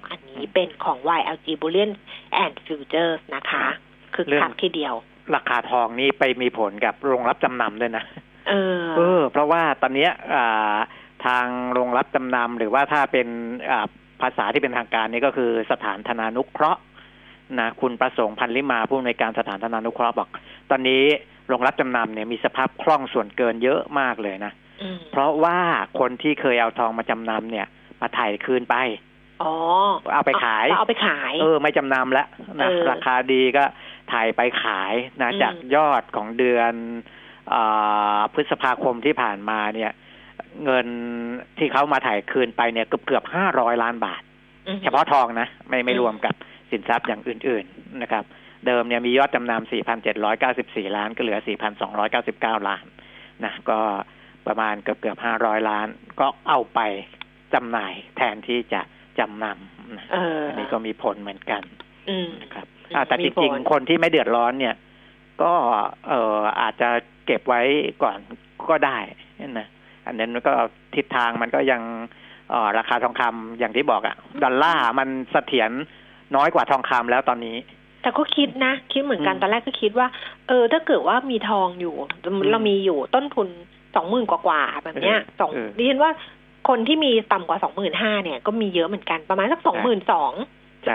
[0.09, 1.91] อันนี้เป็นของ YLG Bullion
[2.43, 3.65] and Futures นะคะ
[4.15, 4.93] คือคักทีเดียว
[5.35, 8.03] ราคาทองนี่ไปมีผลกับโรงรับจำนำด้วยนะ
[8.49, 10.09] เออเออ เพราะว่าตอนนี้
[11.25, 13.27] ทางโรงรับจำนำหรือว่าถ้าเป็น
[14.21, 16.81] ภาษาที่เป็นทางการนี่ก็คือสถานธนานุเคราะห์
[17.61, 20.29] นะคุณประสงค์พันลิมาผู้อำนวยการสถานธนานุเคราะห์บอก
[20.69, 21.03] ตอนนี้
[21.47, 24.53] โรงรับจำนำเนี่ยมีสภาพคล่องส่วนเกินเยอะมากเลยนะ
[25.11, 25.59] เพราะว่า
[25.99, 27.67] คนที่เคยเอาทองมาจำนำเนี่ย
[28.01, 28.75] มาถ่ายคืนไป
[29.43, 29.53] อ๋อ
[30.13, 32.27] เอาไปขายเอาไปขาย เออ ไม่จำนำแล้ว
[32.61, 33.63] นะราคาดีก็
[34.11, 36.73] ถ่ายไปขายนะจากยอดของเดือน
[37.53, 37.55] อ
[38.33, 39.91] พฤษภาคมที่ผ่านมาเนี่ย
[40.63, 40.87] เงิน
[41.57, 44.21] ที่เขามาถ่ายคืนไปเนี่ยเกือบเกือบห้าร้อยล้านบาท
[44.83, 46.33] เฉพาะทองนะ ไม่ไม่รวมกับ
[46.73, 48.23] สินทรัพย์อย่างอื่นๆนะครับ
[48.67, 49.71] เดิมเนี่ยมียอดจำนำ
[50.31, 51.39] 4,794 ล้าน ก็เหลือ
[52.03, 52.85] 4,299 ล้าน
[53.43, 53.79] นะก็
[54.47, 55.87] ประมาณเกือบเกือบ500 ล้าน
[56.19, 56.79] ก็เอาไป
[57.53, 58.81] จำหน่ายแทนที่จะ
[59.19, 60.05] จำนำนะ
[60.47, 61.61] อันนี้ก็มีผลเหมือนกัน
[62.41, 62.65] นะครับ
[63.07, 64.75] แต่จริงๆ คนที่ไม่เดือดร้อนเนี่ย
[65.43, 65.53] ก็
[66.09, 66.89] เอออาจจะ
[67.25, 67.61] เก็บไว้
[68.03, 68.17] ก่อน
[68.69, 68.97] ก็ได้
[69.59, 69.67] นะ
[70.07, 70.53] อันนั้นก็
[70.95, 71.81] ทิศทางมันก็ยัง
[72.77, 75.71] ราคาทองคำอย่างที่บอกอะดอลลาร์มันเสถียร
[76.35, 77.57] น้อยกว่าทองคำแล้วตอนนี้
[78.01, 80.07] แต่ก็คิดนะ คิดเหมือนกันตอนแรกก็คิดว่า
[80.47, 81.95] เออ ถ้าเกิดว่ามีทองอยู่
[82.51, 83.47] เรามีอยู่ต้นทุน
[83.95, 86.11] สองหมื่นกว่าๆแบบเนี้ยสองดิฉันว่า
[86.69, 90.33] คนที่มีต่ำกว่าสองหมื่นห้าเนี่ยก็มีเยอะเหมือนกันประมาณสักสองหมื่นสอง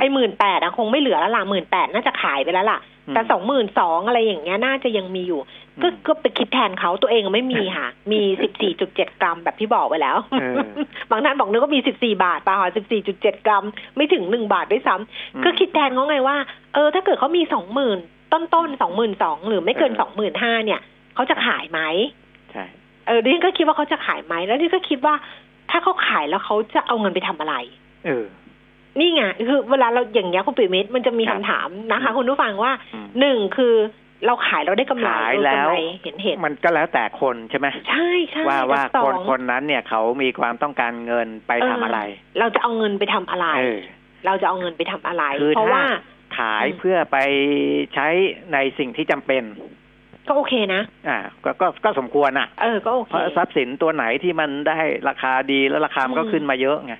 [0.01, 2.79] ไอ้หมื่นแปดคงไม่เหลือแล้วล่ะหมื่นแปดน่าจะขายไปแล้วล่ะ
[3.15, 5.41] แต่สองหมื่นสองอะไรอย่างเงี้ยน่าจะยังมีอยู่
[5.83, 10.17] ก็ก็ไปคิดแทนเขาตัวเองไม่มีค่ะ มีสิบสี่จุดเจ็ดกรัมแบบที่บอกไว้แล้ว
[11.11, 13.65] บางท่านบอกนึกว่ามีสิบสี่บาทป่ะหอสิบสี่จุดเจ็ดกรัม
[13.97, 16.37] ไม่ถึงหนึ่งบาทด้วยซ้ำก็คิดแทนเขาไงว่า
[16.75, 17.99] เออ ถ้าเกิดเขามีสองหมื่น
[18.33, 20.81] ต้นต้นสองหมื่นสองหรือไม่เกินสองหมื่นห้าเนี่ย
[21.15, 21.81] เขาจะขายไหม
[22.53, 22.65] ใช่
[23.07, 25.15] เออดิฉันก็คิดว่าเขาจะขายไหมแล้วดิฉันก็คิดว่า
[25.71, 27.55] ถ้าเขาขายแล้วเขาจะเอาเงินไปทำอะไร
[28.07, 28.25] เออ
[28.99, 32.73] นี่ไงคือเวลาเราอย่างเงี้ยคุณปิมิตมันจะมีคำถามนะคะ คุณผู้ฟังว่า
[33.21, 33.75] หนึ่งคือ
[34.27, 35.69] เราขายเราได้กำไรขายแล้ว
[36.03, 42.01] เห็นเห็นมันก็แล้วแต่คนใช่ไหมใช่ใช่ว่าว่าคนคนนั้นเนี่ยเขามีความต้องการเงินไปทำอะไร
[42.39, 43.47] เราจะเอาเงินไปทำอะไร
[44.27, 45.25] เราจะเอาเงินไปทำอะไร
[45.57, 45.85] เพราะว่า
[46.39, 47.17] ขายเพื่อไป
[47.95, 48.07] ใช้
[48.53, 49.43] ในสิ่งที่จำเป็น
[50.29, 56.95] ก็โอเคนะอ่าก็ก็ก็สมควรอะเออก็โอเคเพราะทรัพย์สินตัวไหนที่มันได้ราคาดีแล้วราคามันก็ขึ้นมาเยอะไง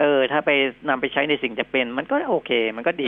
[0.00, 0.50] เออ ถ้าไป
[0.88, 3.06] นำไปใช้ในสิ่งจะเป็น มันก็โอเค มันก็ดี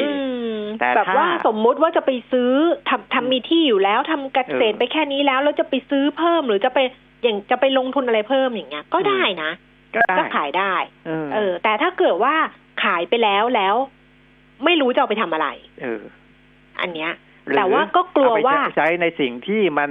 [0.81, 2.53] แต่แบบว่าสมมุติว่าจะไปซื้อ
[2.89, 6.79] ทำทำมีที่อยู่แล้วทำเกษตรไปแค่นี้แล้วแล้วจะไปซื้อเพิ่มหรือจะไป
[7.23, 9.51] อย่างจะไปลงทุนอะไรเพิ่มอย่างเงี้ย ก็ได้นะ
[10.19, 10.75] ก็ขายได้
[11.35, 12.35] เออ แต่ถ้าเกิดว่า
[12.85, 13.75] ขายไปแล้วแล้ว
[14.65, 15.49] ไม่รู้จะเอาไปทำอะไร
[15.83, 16.03] เออ
[16.81, 17.11] อันเนี้ย
[17.57, 19.91] แต่ว่าก็กลัวว่าใช้ในสิ่งที่มัน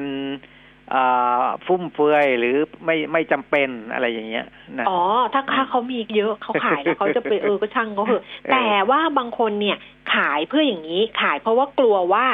[1.66, 4.46] ฟุ่มเฟือยหรือไม่ไม่จำเป็นอะไรอย่างเงี้ย
[4.80, 5.02] นะอ๋อ
[5.34, 9.78] ถ้าค่าเขามีเยอะเขาขายแล้วเขาจะไปเออก็ช่างเขาเถอะแต่ว่าบางคนเนี่ย
[10.16, 12.26] ขายเพื่ออย่างนี้ขายเพราะว่ากลัวว่า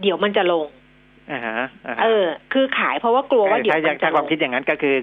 [0.00, 0.66] เดี๋ยวมันจะลง
[1.32, 1.66] อ่าฮะ
[2.02, 4.96] เออ คือขายเพราะว่ากลัวว่าเดี๋ยวมันจะลงถ้าความคิดอย่างนั้นก็คือ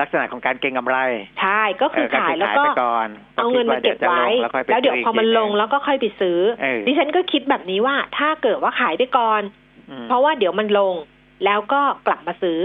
[0.00, 0.98] ลักษณะของการเก็งกำไร
[1.40, 2.62] ใช่ก็คือขายแล้วก็
[3.36, 4.24] เอาเงินมาเก็บไว้
[4.70, 6.38] แล้วเดี๋ยวพอมันลงแล้วก็ค่อยไปซื้อ
[6.86, 9.42] ดิฉันก็คิดแบบนี้ว่าถ้าเกิดว่าขายไปก่อน
[10.08, 10.94] เพราะว่าเดี๋ยวมันลง
[11.44, 12.58] แล้วก็กลับมาซื้อ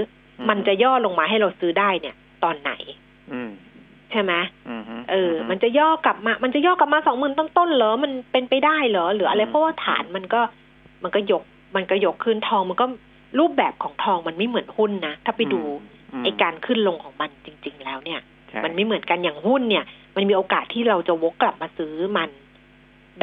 [0.50, 2.72] มันจะย่อลงมาให้เราซื้อได้เนี่ย ตอนไหน
[3.34, 3.52] อืม
[4.12, 4.34] ใช่ไหม
[4.70, 10.42] อืมเออ มันจะย่อกลับมา มันจะย่อกลับมาสองหมื่นต้นๆเหรอ มันเป็นไปได้เหรอ หรืออะไร เพราะว่าฐานมันก็
[11.04, 11.44] มันก็ยก
[11.76, 12.86] มันก็ยกขึ้นทองมันก็
[13.40, 15.62] รูปแบบของทองมันไม่เหมือนหุ้นนะ ถ้าไปดู
[16.22, 19.84] มไอการขึ้นลงของมันจริง ๆ แล้วเนี่ยใช่มันไม่เหมือนกันอย่างหุ้นเนี่ย
[20.16, 22.30] มันมีโอกาสที่เราจะวกกลับมาซื้อมัน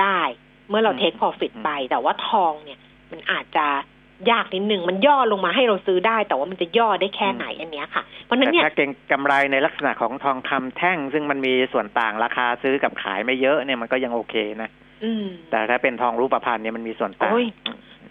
[0.01, 0.21] ได้
[0.69, 2.79] เมื่อเราเทคพอฟิตไป แต่ว่าทองเนี่ย
[3.13, 3.67] มันอาจจะ
[4.31, 14.71] ยากนิดนึงมันย่อลงมาให้เราซื้อได้ แต่ว่ามันจะย่อได้แค่ไหนอันเนี้ยค่ะ เพราะฉะนั้นแต่เนี่ยถ้าเก่งกำไรในลักษณะของทองคำแท่ง ซึ่งมันมีส่วนต่างราคาซื้อกับขายไม่เยอะเนี่ยมันก็ยังโอเคนะ
[15.05, 17.47] อืมแต่ถ้าเป็นทองรูปพรรณเนี่ยมันมีส่วนต่างโอ้ย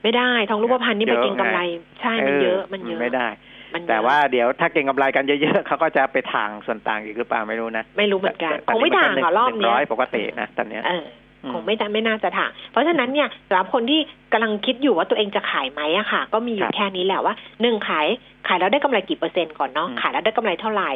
[0.03, 1.59] ไม่ได้ทองรูปพรรณนี่ไปเก็งกำไร
[2.01, 3.27] ใช่มันเยอะมันเยอะไม่ได้
[3.73, 11.05] มันเยอะแต่ว่าเดี๋ยวถ้าเก่งกำไรกันเยอะๆเขาก็จะไปทางส่วนต่างอีกหรือเปล่าไม่รู้นะ ไม่รู้เหมือนกันแต่คงไม่ต่างแต่อะรอบหนึ่งเนี้ร้ยอยปกตินะตอนเนี้ยเออ
[11.43, 13.99] อืมคงไม่ได้ไม่น่าจะถ่างเพราะฉะนั้นเนี่ยสำหรับคนที่
[14.33, 18.07] กำลังคิดอยู่ว่าตัวเองจะขายไหมอะค่ะ ก็มีอยู่แค่นี้แหละว่าหนึ่งขาย
[18.47, 20.91] ขายแล้วได้กำไรกี่เปอร์เซ็นต์ก่อนเนาะขายแล้วได้กำไรเท่าไหร่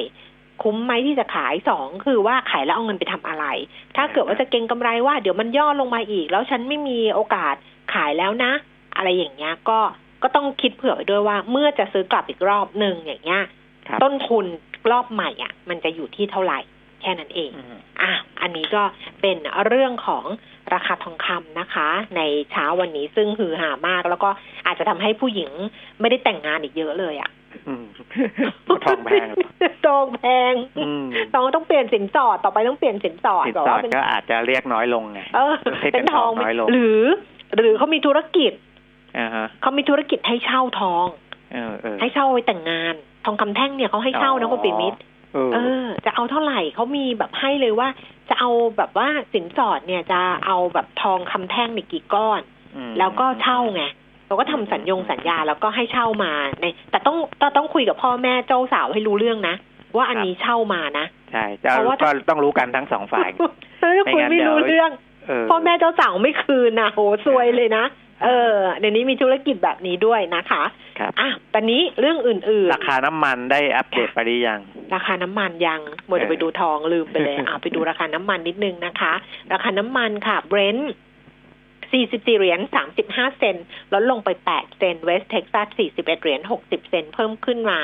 [0.63, 3.45] คุ้มไหมที่จะขายสองคือว่าขายแล้วเอาเงินไปทำอะไร
[3.95, 7.55] ถ้าเกิดว่าจะเก็งกำไรว่าเดี๋ยวมันย่อลงมาอีก แล้วฉันไม่มีโอกาส
[7.93, 8.51] ขายแล้วนะ
[8.95, 9.79] อะไรอย่างเงี้ยก็
[10.23, 13.43] ก็ต้องคิดเผื่อไว้ด้วยว่า เมื่อจะซื้อกลับอีกรอบหนึ่งอย่างเงี้ย
[13.87, 14.45] ครับต้นทุน
[14.91, 16.59] รอบใหม่อะ มันจะอยู่ที่เท่าไหร่
[17.01, 18.83] แค่นั้นเองอืมอะอันนี้ก็
[19.21, 20.25] เป็นเรื่องของ
[20.73, 24.29] ราคาทองคำนะคะ ในเช้าวันนี้ซึ่งฮือฮามาก แล้วก็
[24.65, 25.51] อาจจะทำให้ผู้หญิง
[25.99, 27.29] ไม่ได้แต่งงานอีกเยอะเลยอะ่ะ
[27.67, 27.85] อืม
[28.85, 29.27] ทองแพง
[29.85, 37.01] ทองแพงอืมทองต้องเปลี่ยนสินสอดต่อไปต้องเปลี่ยนสินสอดสินแบบสอว่าดเป็นก็อาจจะเรียกน้อยลงไงเออให้เป็เป็นนทองทองน้อยลงหรือ
[37.57, 38.70] หรือเขามีธุรกิจอ่าฮะ
[39.61, 41.07] เขามีธุรกิจให้เช่าทอง
[41.53, 42.93] เออเออให้เช่าไว้แต่งงาน
[43.25, 44.99] ทองคำแท่งเนี่ยเขาให้เช่านะคุณปิมิตร
[45.33, 47.87] เออเออ จะเอาเท่าไหร่เขามีแบบให้เลยว่า
[48.29, 52.41] จะเอาแบบว่าสินสอดเนี่ยจะเอาแบบทองคำแท่งในกี่ก้อน
[52.89, 53.83] มแล้วก็เช่าไง
[54.27, 59.55] เราก็ทำสัญญงสัญญาแล้วก็ให้เช่ามาในแต่ต้องแต่ต้องคุยกับพ่อแม่เจ้าสาวให้รู้เรื่องนะ
[59.95, 63.29] ว่าอันนี้เช่ามานะใช่จะเพราะว่าก็ต้องรู้กันทั้งสองฝ่าย
[63.81, 64.91] เฮ้ยคุยไม่รู้เรื่อง
[65.27, 67.85] เออพ่อแม่เจ้าสาวไม่คืนนะโหซวยเลยนะ
[68.23, 70.63] เออเดี๋ยวนี้มีธุรกิจแบบนี้ด้วยนะคะ
[70.99, 74.59] ครับอะตอนนี้เรื่องอื่นๆ ราคาน้ำมันได้อัปเดตไปหรือยัง
[74.95, 79.13] ราคาน้ำมันยังหมดเออไปดูทองลืมไปเลยอะไปดูราคาน้ำมันนิดนึงนะคะ
[79.53, 80.93] ราคาน้ำมันค่ะ Brent
[81.91, 82.59] 44 เหรียญ
[82.99, 87.79] 35 เซนต์ลดลงไป 8 เซนต์ West Texas 41 เหรียญ 60 เซนต์เพิ่มขึ้นมา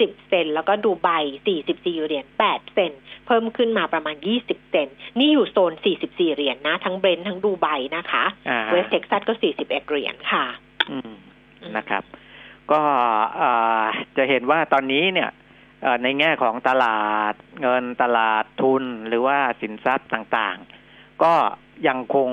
[0.00, 1.08] 10 เซนต์แล้วก็ดูไบ
[1.54, 10.44] 44เหรียญ8เซนต์เพิ่มขึ้นมาประมาณ 20 เซนต์นี่อยู่โซน 44 เหรียญนะ ทั้ง Brent ทั้งดูไบนะคะอ่าเวสเท็กซัสก็ 41 เหรียญค่ะ
[10.90, 11.12] อืม
[11.76, 12.02] นะครับ
[12.72, 12.80] ก็
[13.36, 13.50] เอ่
[13.82, 13.84] อ
[14.16, 15.30] จะเห็นว่าตอนนี้เนี่ย
[15.82, 17.02] เอ่อในแง่ของตลา
[17.32, 21.34] ดเงินตลาดทุนหรือว่าสินทรัพย์ต่างๆ ก็
[21.88, 22.30] ยังคง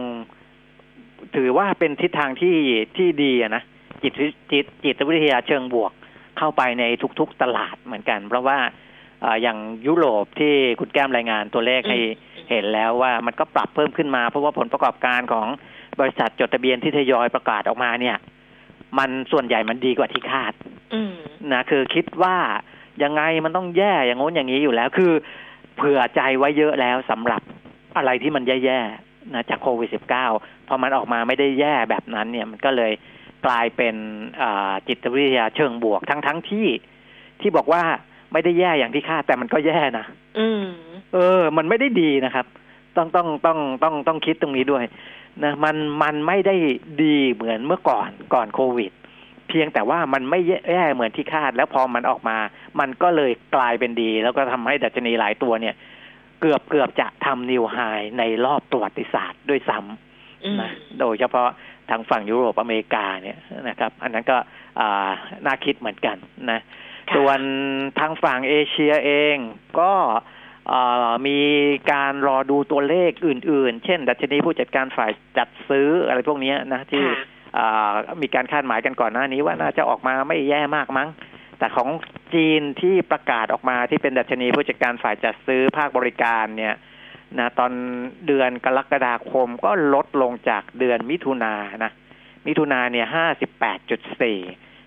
[1.35, 2.57] ถือว่าเป็นทิศทางที่
[2.97, 3.63] ที่ดีอะนะ
[4.01, 5.91] จิตวิจิตจิตวิทยาเชิงบวก
[6.37, 6.83] เข้าไปใน
[7.19, 8.57] ทุกๆตลาดเหมือนกัน เพราะว่า
[9.21, 11.99] เอ่ออย่างยุโรปที่คุณแก้มรายงานตัวเลขให้
[12.49, 15.47] เห็นแล้วว่ามันก็ปรับเพิ่มขึ้นมาเพราะว่าผลประกอบการของ
[15.99, 18.17] บริษัทจดทะเบียนที่ทยอยประกาศออกมาเนี่ย
[18.99, 20.53] มันส่วนใหญ่มันดีกว่าที่คาด
[20.93, 21.13] อืม
[21.53, 22.37] นะคือคิดว่า
[23.03, 25.11] ยังไงมันต้องแย่อย่างงู้นอย่างนี้อยู่แล้ว คือ
[25.75, 27.41] เผื่อใจไว้เยอะแล้วสำหรับ
[27.97, 29.89] อะไรที่มันแย่ๆนะจากโควิด
[30.29, 32.91] -19 พอมันออกมาไม่ได้แย่แบบนั้นเนี่ยมันก็เลย
[33.45, 33.95] กลายเป็น
[34.41, 36.67] อ่าจิตวิทยาเชิงบวกทั้งทั้งที่
[37.41, 37.84] ที่บอกว่า
[38.34, 40.06] ไม่ได้แย่อย่างที่คาดแต่มันก็แย่นะ
[40.39, 40.63] อืม
[41.13, 42.45] เออ มันไม่ได้ดีนะครับ
[42.97, 44.84] ต้องต้องต้องต้องต้องคิดตรงนี้ด้วย
[45.43, 46.56] นะมันมันไม่ได้
[47.04, 48.91] ดีเหมือนเมื่อก่อนก่อนโควิด
[49.49, 52.38] เพียงแต่ว่ามันไม่แย่เหมือนที่คาด แล้วพอมันออกมา
[52.80, 55.75] มันก็เลยกลายเป็นดี แล้วก็ทำให้ดัชนีหลายตัวเนี่ย
[56.41, 57.78] เกือบเกือบจะทำนิวไฮ
[58.17, 60.08] ในรอบประวัติศาสตร์ด้วยซ้อืมำ
[60.62, 61.49] นะโดยเฉพาะ
[61.89, 63.38] ทางฝั่งยุโรปอเมริกาเนี่ย
[63.69, 64.38] นะครับ อันนั้นก็
[64.80, 65.12] อ่า
[65.45, 66.17] น่าคิดเหมือนกัน
[66.52, 66.60] นะ
[67.10, 67.39] ค่ะส่วน
[67.99, 69.38] ทางฝั่งเอเชียเอง
[69.80, 69.93] ก็
[70.69, 71.39] เอ่อมี
[71.91, 77.17] การรอดูตัวเลขอื่น ๆ เช่น ดัชนีผู้จัดการฝ่ายจัดซื้ออะไรพวกเนี้ยนะที่ค่ะ
[77.58, 81.10] อ่ามีการคาดหมายกันก่อนหน้านี้ว่าน่าจะออกมาไม่แย่มากมั้ง
[81.60, 81.89] แต่ของ
[82.34, 86.75] จีนที่ประกาศออกมาที่เป็นดัชนีผู้จัดการฝ่ายจัดซื้อภาคบริการเนี่ย
[87.37, 87.71] นะตอน
[88.27, 91.91] เดือนกรกฎาคมก็ลดลงจากเดือนมิถุนานะ
[92.47, 94.39] มิถุนาเนี่ยห้าสิบแปดจุดสี่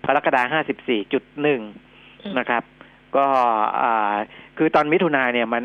[0.07, 1.61] กรกฎาห้าสิบสี่จุดหนึ่ง
[2.23, 2.63] อืมนะครับ
[3.15, 3.25] ก็
[3.81, 4.15] อ่า
[4.57, 5.63] คือตอนมิถุนาเนี่ยมัน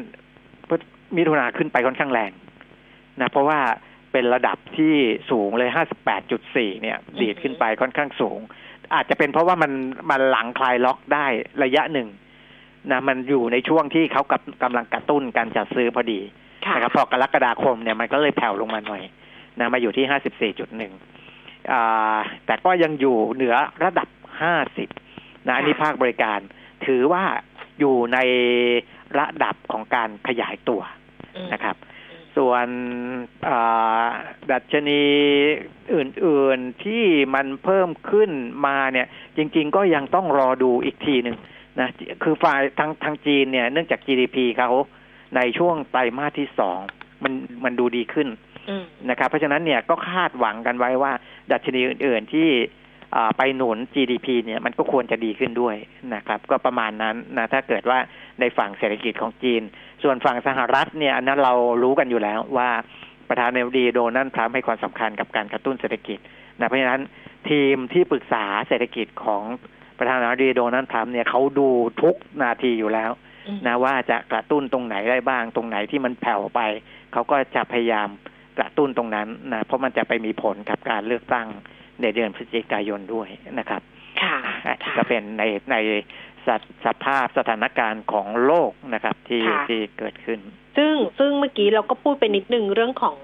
[1.16, 2.32] มิถุนาขึ้นไปค่อนข้างแรง
[3.20, 3.60] นะเพราะว่า
[4.12, 4.94] เป็นระดับที่
[5.30, 8.38] สูงเลยห้าสิบแปดจุดสี่เนี่ยดีดขึ้นไปค่อนข้างสูง
[8.94, 9.72] อาจจะเป็นเพราะว่ามัน
[10.10, 11.26] มันหลังคลายล็อกได้
[11.64, 12.08] ระยะหนึ่ง
[12.90, 19.02] นะมันอยู่ในช่วงที่เขากับกำลังกระตุ้นการจัดซื้อพอดีค่ะ นะครับพอกรกฎาคมเนี่ยมันก็เลยแผ่วลงมาหน่อย
[19.58, 20.92] นะมาอยู่ที่ห้าสิบสี่จุดหนึ่ง
[22.46, 24.08] แต่ก็ยังอยู่เหนือระดับ
[24.42, 24.88] ห้าสิบ
[25.46, 26.38] นะอันนี้ภาคบริการ
[26.86, 27.24] ถือว่า
[27.80, 28.18] อยู่ใน
[29.18, 30.80] ระดับของการขยายตัว
[31.36, 31.76] อืมนะครับ
[32.36, 32.66] ส่วน
[33.48, 34.06] อ่า
[34.50, 35.02] ดัชนี
[35.94, 38.30] อื่น ๆที่มันเพิ่มขึ้น
[38.66, 41.36] มาเนี่ย จริง ๆ ก็ยังต้องรอดูอีกทีหนึ่ง
[41.80, 41.88] นะ
[42.22, 44.70] คือฝ่ายทางทางจีนเนี่ย เนื่องจาก GDP เขา
[45.36, 46.78] ในช่วงไตรมาสที่สอง
[47.24, 47.32] มัน
[47.64, 48.28] มันดูดีขึ้น
[48.68, 51.12] อืมนะครับเพราะฉะนั้นเนี่ยก็คาดหวังกันไว้ว่า
[51.52, 52.48] ดัชนีอื่น ๆ ที่
[53.16, 55.76] อ่าไปหนุน GDP เนี่ยมันก็ควรจะดีขึ้นด้วย
[56.14, 57.98] นะครับ ก็ประมาณนั้นนะถ้าเกิดว่า
[58.40, 59.62] ในฝั่งเศรษฐกิจของจีน
[60.02, 62.70] ส่วนฝั่งสหรัฐเนี่ยอันนั้นเรารู้กันอยู่แล้วว่า
[63.28, 66.18] ประธานาธิบดีโดนัลด์ทรัมป์ให้ความสำคัญกับการกระตุ้นเศรษฐกิจ
[66.58, 67.02] นะเพราะฉะนั้น
[67.50, 69.42] ทีมที่ปรึกษาเศรษฐกิจของ
[69.98, 71.68] ประธานาธิบดีโดนัลด์ทรัมป์เนี่ยเขาดู
[72.02, 73.27] ทุกนาทีอยู่แล้วอืม
[73.66, 76.60] นะว่าจะกระตุ้นตรงไหนได้บ้าง ตรงไหนที่มันแผ่วไป
[77.12, 78.08] เขาก็จะพยายาม
[78.58, 81.46] กระตุ้นตรงนั้นนะเพราะมันจะไปมีผลกับการเลือกตั้ง
[82.02, 83.82] ในเดือนพฤศจิกายนด้วยนะครับ
[84.22, 85.76] ค่ะอะค่ะก็เป็นในใน
[86.46, 90.40] สภสภาพสถานการณ์ของโลกนะครับที่ค่ะที่เกิดขึ้น
[90.76, 93.18] ซึ่งซึ่งเมื่อกี้เราก็พูดไปนิดนึงเรื่องของ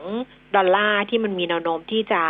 [0.57, 2.23] ดอลลาร์ที่มันมีแนวโน้มที่จะ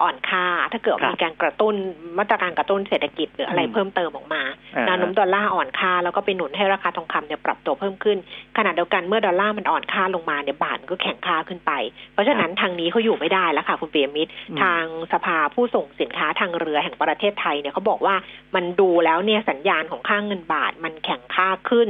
[0.00, 1.74] อ่อนค่า ถ้าเกิดครับมีการกระตุ้น
[2.18, 4.42] มาตรการกระตุ้นเศรษฐกิจหรืออะไรอืมเพิ่มเติมออกมา
[4.76, 8.18] อ่าแนวโน้มดอลลาร์อ่อนค่า แล้วก็ไปหนุนให้ราคาทองคำเนี่ยปรับตัวเพิ่มขึ้น
[8.56, 11.72] ขณะเดียวกันเมื่อดอลลาร์มันอ่อนค่าลงมาเนี่ยบาทมันก็แข็งค่าขึ้นไป
[12.12, 18.14] เพราะฉะนั้นทางนี้เขาอยู่ไม่ได้แล้วค่ะ คุณเปียมิตรอืมทางสภาผู้ส่งสินค้าทางเรือแห่งประเทศไทยเนี่ยเขาบอกว่า
[18.54, 21.88] มันดูแล้วเนี่ยสัญญาณของค่างเงินบาทมันแข็งค่าขึ้น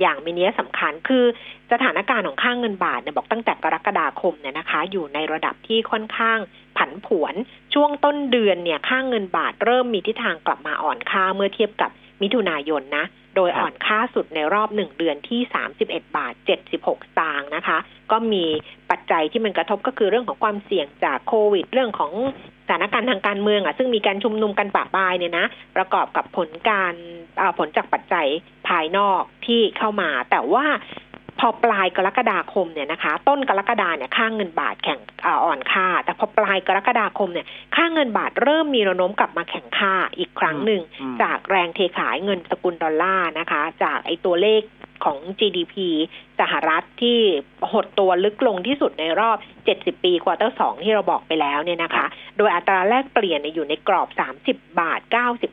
[0.00, 1.24] อย่างมีนัยสำคัญ คือ
[1.72, 6.38] สถานการณ์ของค่างเงินบาทเนี่ยบอกตั้งแต่กรกฎาคมเนี่ยนะคะ อยู่ในระดับที่ค่อนข้าง
[6.76, 7.34] ผันผวน
[7.74, 11.90] ช่วงต้นเดือนเนี่ยค่างเงินบาทเริ่มมีทิศทางกลับมาอ่อนค่าเมื่อเทียบกับ
[12.22, 13.04] มิถุนายนนะ
[13.36, 15.40] โดยครับอ่อนค่าสุดในรอบหนึ่งเดือนที่
[15.78, 16.34] 31บาท
[16.68, 17.78] 76สตางค์นะคะ
[18.10, 18.44] ก็มี
[18.90, 22.12] ปัจจัยที่มันกระทบก็คือเรื่องของความเสี่ยงจากโควิด เรื่องของ
[22.68, 25.46] สถานการณ์ทางการเมืองอะซึ่งมีการชุมนุมกันปะปายเนี่ยนะ
[25.76, 26.94] ประกอบกับผลการ
[27.40, 28.26] อ่าผลจากปัจจัย
[28.68, 30.66] ภายนอกที่เข้ามา แต่ว่า
[31.40, 37.46] พอปลายกรกฎาคมเนี่ยนะคะ ต้นกรกฎาเนี่ยค่างเงินบาทแข็งอาอ่อนค่า แต่พอปลายกรกฎาคมเนี่ย
[37.76, 44.62] ค่าเงินบาทเริ่มมีแนวโน้มกลับมาแข็งค่าอีกครั้งหนึ่งอืมจากแรงเทขายเงินสกุลดอลลาร์นะคะ จากไอ้ตัวเลข
[45.04, 45.74] ของ GDP
[46.40, 47.20] สหรัฐที่
[47.72, 49.38] หดตัวลึกลงที่สุดในรอบ
[49.96, 54.08] 70 ปี quarter สองที่เราบอกไปแล้วเนี่ยนะคะ โดยอัตราแลกเปลี่ยนเนี่ยอยู่ในกรอบ
[54.42, 55.44] 30 บาท 95 ส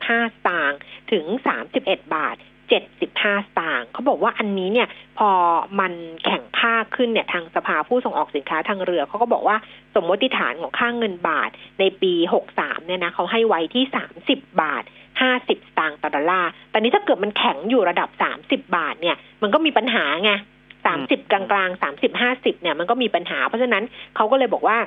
[0.47, 0.79] ตางค์
[1.11, 1.25] ถึง
[1.69, 2.35] 31 บาท
[2.69, 5.29] 75 สตางค์เขาบอกว่าอันนี้เนี่ยพอ
[5.79, 5.93] มัน
[6.25, 9.57] แข็งค่าขึ้นเนี่ยทางสภาผู้ส่งออกสินค้าทางเรือเขาก็บอกว่า
[9.95, 11.49] สมมติฐานของค่างเงินบาท
[11.79, 12.13] ในปี
[12.51, 13.83] 63 เนี่ยนะเขาให้ไว้ที่
[14.27, 14.83] 30 บาท
[15.21, 18.09] 50 สตางค์ต่อดอลลาร์แต่นี้ถ้าเกิดมันแข็งอยู่ระดับ
[18.43, 20.31] 30 บาทเนี่ยมันก็มีปัญหาไง
[20.81, 23.83] 30 กลางๆ 30 50 เนี่ยมันก็มีปัญหา เพราะฉะนั้น
[24.15, 24.77] เขาก็เลยบอกว่า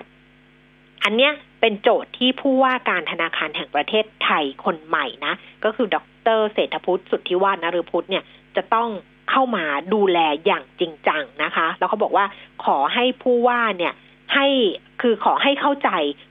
[1.04, 5.96] อันเนี้ย เป็นโจทย์ที่ผู้ว่าการธนาคารแห่งประเทศไทยคนใหม่นะ ก็คือด
[6.38, 8.24] รเศรษฐพุทธสุทธิวาฒนฤพุทธเนี่ย
[8.56, 8.88] จะต้อง
[9.30, 9.64] เข้ามา
[9.94, 12.26] ดูแลอย่างจริงจังนะคะ แล้วเขาบอกว่า
[12.64, 13.94] ขอให้ผู้ว่าเนี่ย
[14.34, 14.46] ให้
[15.02, 15.90] คือขอให้เข้าใจ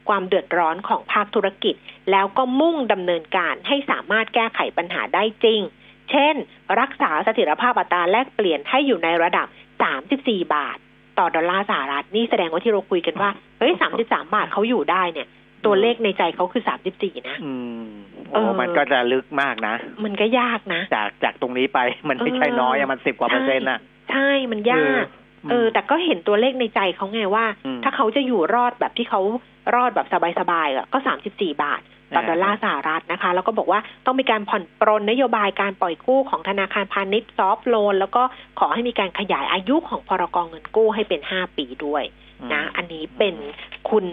[0.09, 1.75] ความเดือดร้อนของภาคธุรกิจ
[2.11, 5.61] แล้วก็มุ่งดำเนินการให้สามารถแก้ไขปัญหาได้จริง
[6.11, 6.35] เช่น
[6.79, 9.47] รักษาเสถียรภาพอัตราแลกเปลี่ยนให้อยู่ในระดับ
[10.01, 10.77] 34 บาท
[11.19, 13.73] ต่อดอลลาร์สหรัฐนี่แสดงว่าที่เราคุยกันว่าเฮ้ย
[14.03, 15.27] 33บาทเขาอยู่ได้เนี่ย
[15.65, 16.63] ตัวเลขในใจเขาคือ
[16.95, 17.93] 34นะอืม
[18.31, 23.79] เอโอ้อมันก็จะลึกมากนะ มันก็ยากนะ จากจากตรงนี้ไปมันไม่ใช่น้อยอะมันสิบกว่าเปอร์เซ็นต์น่ะ
[24.11, 25.05] ใช่มันยาก
[25.45, 29.21] มเออ แต่ก็เห็นตัวเลขในใจเขาไงว่าอืมถ้าเขาจะอยู่รอดแบบที่เขา
[29.75, 30.07] รอดแบบ
[30.39, 30.97] สบายๆอะก็
[31.29, 31.81] 34บาท
[32.15, 38.23] ต่อดอลลาร์สหรัฐนะคะ แล้วก็บอกว่าต้องมีการผ่อนปรนนโยบายการปล่อยกู้ของธนาคารพาณิชย์ซอฟท์โลน แล้วก็
[38.59, 42.03] ขอให้มีการขยายอายุของพรกองเงินกู้ให้เป็น5ปีด้วย
[42.53, 43.35] นะ อันนี้เป็น
[43.89, 44.05] คุณ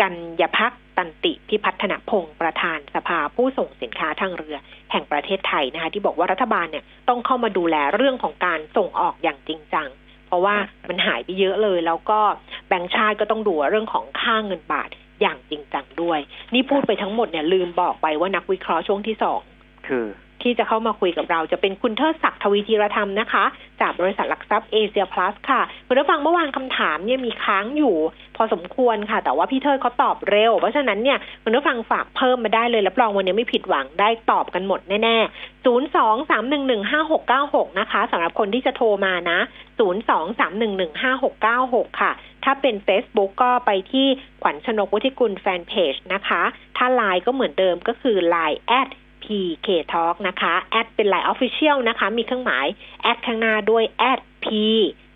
[0.00, 4.56] กัญญพักตันติพิพัฒนพงศ์ประธานสภาผู้ส่งสินค้าทางเรือ
[4.90, 9.88] แห่งประเทศไทยนะคะ ที่บอกว่ารัฐบาลเนี่ยต้องเข้ามาดูแลเรื่องของการส่งออกอย่างจริงจัง
[10.26, 10.54] เพราะว่า
[10.88, 12.20] มันหายไปเยอะเลย แล้วก็
[12.68, 14.88] แบงก์ชาติก็ต้องดูเรื่องของค่าเงินบาท
[15.20, 16.18] อย่างจริงจังด้วย
[16.54, 19.40] นี่พูดไปทั้งหมดเนี่ยลืมบอกไปว่านักวิเคราะห์ช่วงที่สอง
[19.88, 20.06] คือ
[20.42, 23.44] ที่จะเข้ามาคุยกับเราจะเป็นคุณเทิดศักดิ์ทวีธีรธรรมนะคะ
[23.80, 27.96] จากบริษัทหลักทรัพย์เอเชียพลัสค่ะคุณผู้ฟังเมื่อวานคำถามเนี่ยมีค้างอยู่
[28.36, 39.38] พอสมควรค่ะ แต่ว่าพี่เทิดเขาตอบเร็ว เพราะฉะนั้นเนี่ยคุณผู้ฟังฝากเพิ่มมาได้เลยรับรองวันนี้ไม่ผิดหวังได้ตอบกันหมดแน่ๆ0 2 3 1 1 5 6 9 6นะคะสำหรับคนที่จะโทรมานะ
[39.78, 42.12] 0 2 3 1 1 5 6 9 6ค่ะ
[42.44, 44.06] ถ้าเป็น Facebook ก็ไปที่
[44.42, 46.42] ขวัญชนกวุฒิกุลแฟนเพจนะคะ
[46.76, 48.88] ถ้าไลน์ก็เหมือนเดิมก็คือ Line แอด
[49.28, 52.66] PK Talk นะคะแอดเป็น Line Official นะคะ มีเครื่องหมาย
[53.02, 54.46] add ข้างหน้าด้วย add P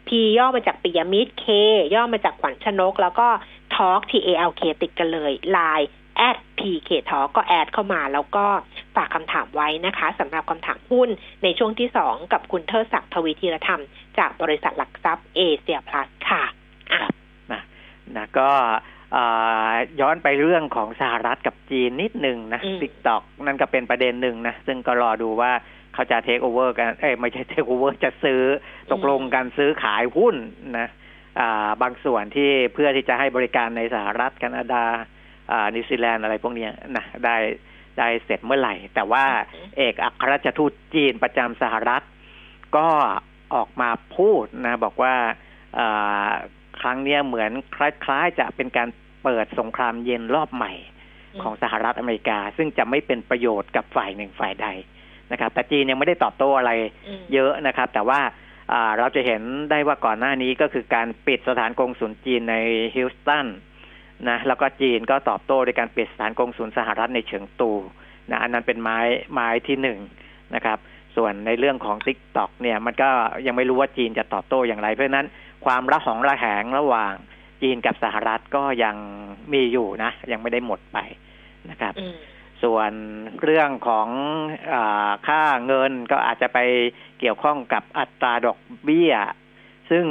[0.09, 1.47] P ย่อมาจากปิยมิตร K
[1.95, 3.29] ย่อมาจากขวัญชนก แล้วก็
[3.75, 8.47] Talk T A L K ติดกันเลย Line add PK Talk ก็ add เข้ามาแล้วก็
[8.97, 11.09] ฝากคำถามไว้นะคะสำหรับคำถามหุ้น
[11.43, 13.83] ในช่วงที่2กับคุณเทิดศักดิ์ทวีธีระธรรม
[14.19, 16.45] จากบริษัทหลักทรัพย์เอเชียพลัสค่ะ
[16.93, 17.01] อะ
[17.53, 17.63] นะ
[18.17, 18.51] นะก็
[20.01, 25.53] ย้อนไปเรื่องของสหรัฐกับจีนนิดหนึ่งนะอืม TikTok นั่นก็เป็นประเด็นหนึ่งนะ ซึ่งก็รอดูว่า
[25.95, 28.43] เขาจะเทคโอเวอร์กัน เอ้ยไม่ใช่เทคโอเวอร์จะซื้อ
[28.93, 30.37] ตกลงกันซื้อขายหุ้น
[30.79, 30.89] นะ
[31.41, 34.85] อ่าบางส่วนที่เพื่อที่จะให้บริการในสหรัฐแคนาดา
[35.53, 37.37] อ่านิวซีแลนด์อะไรพวกเนี้ยนะได้
[37.99, 42.03] ได้เสร็จเมื่อไหร่ แต่ว่าอืมเอกอัครราชทูตจีนประจำสหรัฐ
[42.77, 42.89] ก็
[43.55, 45.15] ออกมาพูดนะ บอกว่า
[45.79, 46.31] อ่า
[46.83, 48.89] ครั้งเนี้ยเหมือนคล้ายๆจะเป็นการ
[49.23, 50.73] เปิดสงครามเย็นรอบใหม่
[51.43, 54.69] ของสหรัฐอเมริกา ซึ่งจะไม่เป็นประโยชน์กับฝ่ายหนึ่งฝ่ายใด
[55.33, 56.73] นะครับ แต่จีนยังไม่ได้ตอบโต้อะไร
[57.17, 58.21] มเยอะนะครับ แต่ว่า
[58.73, 62.57] อ่าเราจะเห็นได้ว่าก่อนหน้านี้ก็คือการปิดสถานกงสุลจีนใน
[62.95, 63.47] ฮิลสตัน
[64.29, 67.73] นะแล้วก็จีนก็ตอบโต้ด้วยการปิดสถานกงสุลสหรัฐในเฉิงตู
[68.31, 68.99] นะอันนั้นเป็นไม้
[69.33, 69.99] ไม้ที่หนึ่ง
[70.55, 70.79] นะครับ
[71.17, 73.11] ส่วนในเรื่องของ t ิ k t o k เนี่ยมันก็
[73.47, 75.27] ยังไม่รู้ว่าจีนจะตอบโต้อย่างไร เพราะฉะนั้น
[75.65, 77.15] ความระหองระแหงระหว่าง
[77.63, 78.97] จีนกับสหรัฐก็ยัง
[79.53, 80.99] มีอยู่นะ ยังไม่ได้หมดไป
[81.71, 82.15] นะครับอืม
[82.63, 82.93] ส่วน
[83.43, 84.09] เรื่องของ
[84.73, 86.59] อาค่าเงินก็อาจจะไป
[87.21, 89.15] เกี่ยวข้องกับอัตราดอกเบี้ย
[89.91, 90.05] ซึ่ง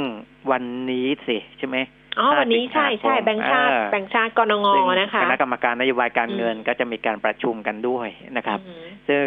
[0.50, 1.76] วันนี้สิใช่ไหม
[2.18, 9.26] อ๋อวันนี้ใช่ใช่แบงค์ชาติเออแบงค์ชาติกนงซึ่งนะคะคณะกรรมการนโยบายการเงินอืมก็จะมีการประชุมกันด้วยนะครับอืมซึ่ง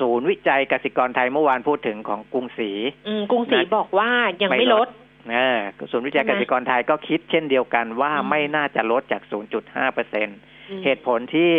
[0.00, 2.70] ศูนย์วิจัยกสิกรไทยเมื่อวานพูดถึงของกรุงศรี
[3.06, 4.10] อืมกรุงศรีนะบอกว่า
[4.42, 4.88] ยังไม่ลด
[5.30, 5.58] เออ
[5.90, 9.22] ศูนย์วิจัยใช่กไหมสิกรไทยก็คิดเช่นเดียวกันว่าอืมไม่น่าจะลดจาก
[9.58, 10.28] 0.5เปอร์เซ็น
[10.70, 11.52] อืมเหตุผลที่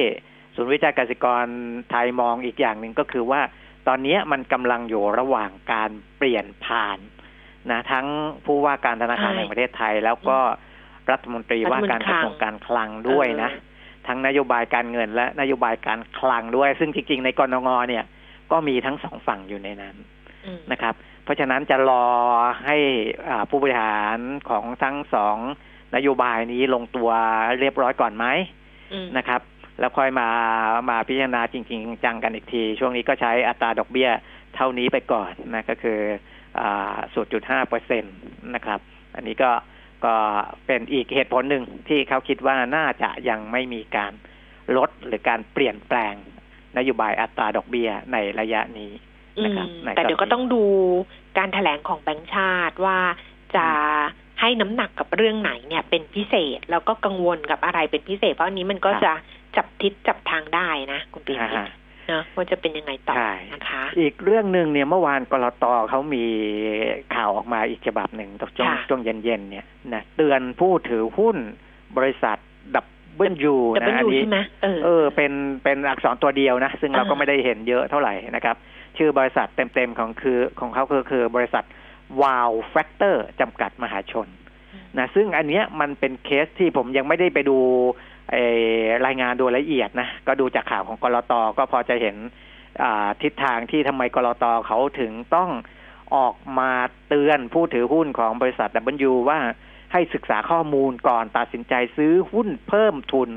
[0.55, 1.45] ศูนย์วิจัยกสิกร
[1.91, 3.41] ไทยมองอีกอย่างหนึ่งก็คือว่า
[3.87, 6.99] ตอนนี้มันกำลังอยู่ระหว่างการเปลี่ยนผ่าน
[7.71, 8.05] นะทั้ง
[8.45, 10.39] ผู้ว่าการธนาคารใช่แห่งประเทศไทย แล้วก็
[11.11, 13.73] รัฐมนตรีว่าการกระทรวงการคลังด้วยนะเออ
[14.07, 18.03] ทั้งนโยบายการเงินและนโยบายการคลังด้วย ซึ่งจริงๆ ในกรงงเนี่ย
[18.51, 19.95] ก็มีทั้งสองฝั่งอยู่ในนั้น
[20.45, 20.93] อืมนะครับ
[21.25, 22.05] เพราะฉะนั้นจะรอ
[22.65, 22.77] ให้
[23.29, 24.17] อ่าผู้บริหาร
[24.49, 25.37] ของทั้งสอง
[25.95, 27.09] นโยบายนี้ลงตัว
[27.59, 28.25] เรียบร้อยก่อนไหม
[28.93, 29.41] อืมนะครับ
[29.79, 30.29] แล้วค่อยมา
[30.89, 34.09] มาพิจารณาจริง ๆ จังกันอีกที ช่วงนี้ก็ใช้อัตราดอกเบี้ย
[34.55, 35.99] เท่านี้ไปก่อนนะก็คือ
[36.59, 36.97] อ่า
[37.33, 38.09] 0.5เปอร์เซ็นต
[38.55, 38.79] นะครับ
[39.15, 39.51] อันนี้ก็
[40.05, 40.15] ก็
[40.67, 44.13] เป็นอีกเหตุผลหนึ่งที่เขาคิดว่าน่าจะยังไม่มีการ
[44.77, 46.13] ลดหรือการเปลี่ยนแปลง
[46.77, 50.63] นโยบายอัตราดอกเบี้ยในระยะนี้อื นะมครับในแต่เดี๋ยวก็ตอนนี้ต้องดู
[51.37, 52.97] การแถลงของแบงค์ชาติว่า
[53.55, 53.65] จะ
[54.41, 59.13] ให้น้ำหนักกับเรื่องไหนเนี่ยเป็นพิเศษแล้วก็กังวลกับอะไรเป็นพิเศษ เพราะอันนี้มันก็ครับจะ
[59.55, 61.71] จับทิศจับทางได้นะคุณปีอ่ามิตฮะร
[62.09, 66.23] เนาะว่าจะเป็นยังไงต่อใช่นะคะ อีกเรื่องหนึ่งเนี่ยเมื่อวานกรตเขามี
[67.15, 71.37] ข่าวออกมาอีกฉบับหนึ่งตอนช่วงค่ะช่วงเย็นๆเนี่ยนะเตือนผู้ถือหุ้น
[71.97, 72.37] บริษัท
[72.75, 75.31] W แต่นะเป็นอัอยู่นี้ใช่ไหมเออเออเป็น
[75.63, 78.55] เป็นอักษรตัวเดียวนะ ซึ่งเราก็อ่าไม่ได้เห็นเยอะเท่าไหร่นะครับ
[78.99, 81.63] ชื่อบริษัทเต็มๆของคือของเขาคือคือบริษัท
[82.21, 84.27] Wow Factor จำกัดมหาชน
[84.97, 87.57] นะซึ่งอันเนี้ยมันเป็นเคสที่ผมยังไม่ได้ไปดู
[88.31, 88.45] เอ่
[88.83, 92.15] อรายงานโดยละเอียดนะ ก็ดูจากข่าวของกลตก็พอจะเห็น
[92.83, 95.49] อ่าทิศทางที่ทำไมกลตเขาถึงต้อง
[96.15, 96.71] ออกมา
[97.07, 98.69] เตือนผู้ถือหุ้นของบริษัท
[99.09, 99.39] W ว่า
[99.93, 103.29] ให้ศึกษาข้อมูลก่อนตัดสินใจซื้อหุ้นเพิ่มทุน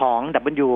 [0.00, 0.20] ของ
[0.66, 0.70] W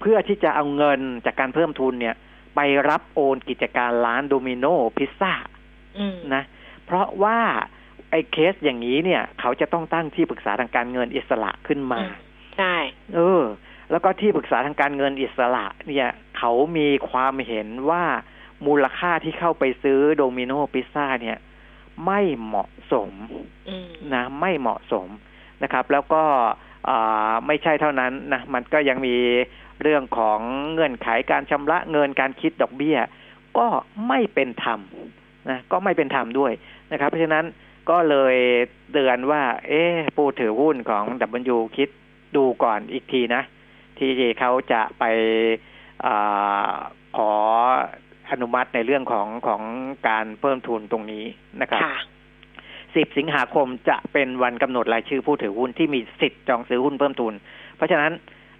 [0.00, 2.16] เพื่อที่จะเอาเงินจากการเพิ่มทุนเนี่ย
[2.54, 5.32] ไปรับโอนกิจการร้านโดมิโนพิซซ่า
[5.98, 6.42] อืมนะ
[6.84, 7.38] เพราะว่า
[8.10, 12.00] ไอ้เคสอย่างนี้เนี่ย เขาจะต้องตั้งที่ปรึกษาทางการเงินอิสระขึ้นมา
[12.56, 12.76] ใช่
[13.14, 13.42] เออ
[13.90, 16.08] แล้วก็ที่ปรึกษาทางการเงินอิสระ เนี่ย
[16.38, 18.04] เขามีความเห็นว่า
[18.66, 21.38] มูลค่าที่เข้าไปซื้อโดมิโนพิซซ่าเนี่ย
[22.06, 23.10] ไม่เหมาะสม
[23.68, 25.08] อืมนะ ไม่เหมาะสม
[25.62, 26.54] นะครับ แล้วก็อ่า
[27.46, 29.16] ไม่ใช่เท่านั้นนะมันก็ยังมี
[29.82, 30.38] เรื่องของ
[30.72, 32.98] เงื่อนไขการชำระเงินการคิดดอกเบี้ย
[33.58, 33.66] ก็
[34.08, 34.80] ไม่เป็นธรรม
[35.50, 36.52] นะก็ไม่เป็นธรรมด้วย
[36.92, 37.44] นะครับ เพราะฉะนั้น
[37.90, 38.36] ก็เลย
[38.92, 41.04] เตือนว่า เอ๊ะผู้ถือหุ้นของ
[41.54, 41.88] W คิด
[42.36, 43.42] ดูก่อนอีกทีนะ
[43.98, 45.04] ที่เขาจะไป
[46.06, 46.08] อ
[47.16, 47.32] ขอ
[48.30, 49.62] อนุมัติในเรื่องของของ
[50.08, 51.24] การเพิ่มทุนตรงนี้
[51.60, 51.80] นะครับ
[52.94, 57.34] 10 สิงหาคมจะเป็นวันกำหนดรายชื่อผู้ถือหุ้นที่มีสิทธิ์จองซื้อหุ้นเพิ่มทุน
[57.76, 58.12] เพราะฉะนั้น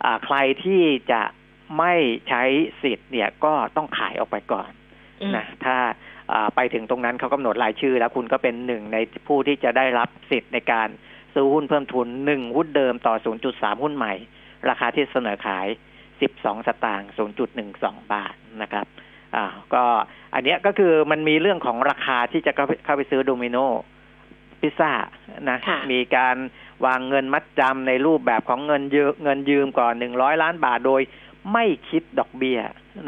[0.04, 1.22] อ่าใครที่จะ
[1.78, 1.94] ไม่
[2.28, 2.42] ใช้
[2.82, 4.70] สิทธิ์เนี่ยก็ต้องขายออกไปก่อน
[5.20, 5.76] อืมนะถ้า
[6.32, 10.88] อ่าไปถึงตรงนั้นเขากำหนดรายชื่อ แล้วคุณก็เป็นหนึ่งในผู้ที่จะได้รับสิทธิ์ในการ
[11.34, 13.14] ซื้อหุ้นเพิ่มทุนหนึ่งหุ้นเดิมต่อ
[13.48, 14.14] 0.3 หุ้นใหม่
[14.68, 15.66] ราคาที่เสนอขาย
[16.16, 17.10] 12 สตางค์
[17.56, 18.86] 0.12 บาทนะครับ
[19.36, 19.84] อ่าก็
[20.34, 23.58] อันเนี้ยก็คือมันมีเรื่องของราคาที่จะเข้าไปเข้าไปซื้อโดมิโน
[24.62, 24.92] พิซซ่า
[25.50, 26.36] นะค่ะมีการ
[26.86, 31.00] วางเงินมัดจำในรูปแบบของเงินยืมเงินยืมก่อน100ล้านบาทโดย
[31.52, 32.60] ไม่คิดดอกเบี้ย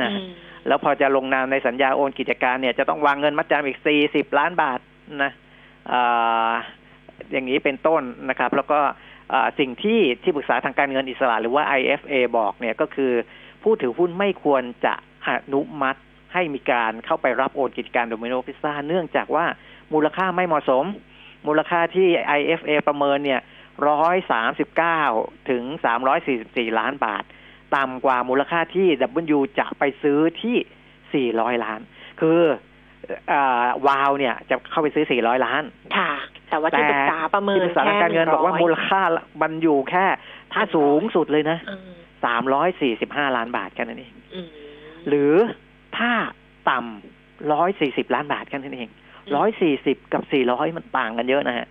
[0.02, 0.28] นะอืม
[0.66, 3.78] แล้วพอจะลงนามในสัญญาโอนกิจการเนี่ยจะต้องวางเงินมัดจำอีก
[4.08, 4.80] 40ล้านบาท
[5.22, 5.32] นะ
[5.92, 6.52] อ่า
[7.32, 8.80] อย่างนี้เป็นต้นนะครับ แล้วก็
[9.32, 13.12] อ่าสิ่งที่ที่ปรึกษาทางการเงินอิสระหรือว่า IFA บอกเนี่ยก็คือ
[13.62, 14.94] ผู้ถือหุ้นไม่ควรจะ
[15.26, 16.00] อนุมัติ
[16.34, 19.44] ให้มีการเข้าไปรับโอนกิจการโดมิโนพิซซ่าเนื่องจากว่า
[19.92, 20.84] มูลค่าไม่เหมาะสม
[21.46, 23.40] มูลค่าที่ IFA ประเมินเนี่ย
[23.88, 25.02] ร้อยสามสิบเก้า
[25.50, 27.24] ถึงสามร้อยสี่สิบสี่ล้านบาท
[27.76, 28.88] ต่ำกว่ามูลค่าที่
[29.36, 31.80] W จะไปซื้อที่400ล้าน
[32.20, 32.40] คือ
[33.32, 35.62] อาวาวเนี่ยจะเข้าไปซื้อ400ล้าน
[35.96, 36.12] ค่ะ
[36.50, 39.00] แต่ว่าที่ปรึกษาประเมินที่ปรึกษาทางการเงินบอกว่ามูลค่า
[39.42, 40.06] มันอยู่แค่
[40.52, 41.92] ถ้าสูงสุดเลยนะอืม
[43.28, 44.48] 345ล้านบาทแค่นั้นเองอืม
[45.08, 45.34] หรือ
[45.96, 46.12] ถ้า
[46.70, 48.88] ต่ำ140ล้านบาทแค่นั้นเอง
[49.30, 51.66] 140กับ400มันต่างกันเยอะนะฮะ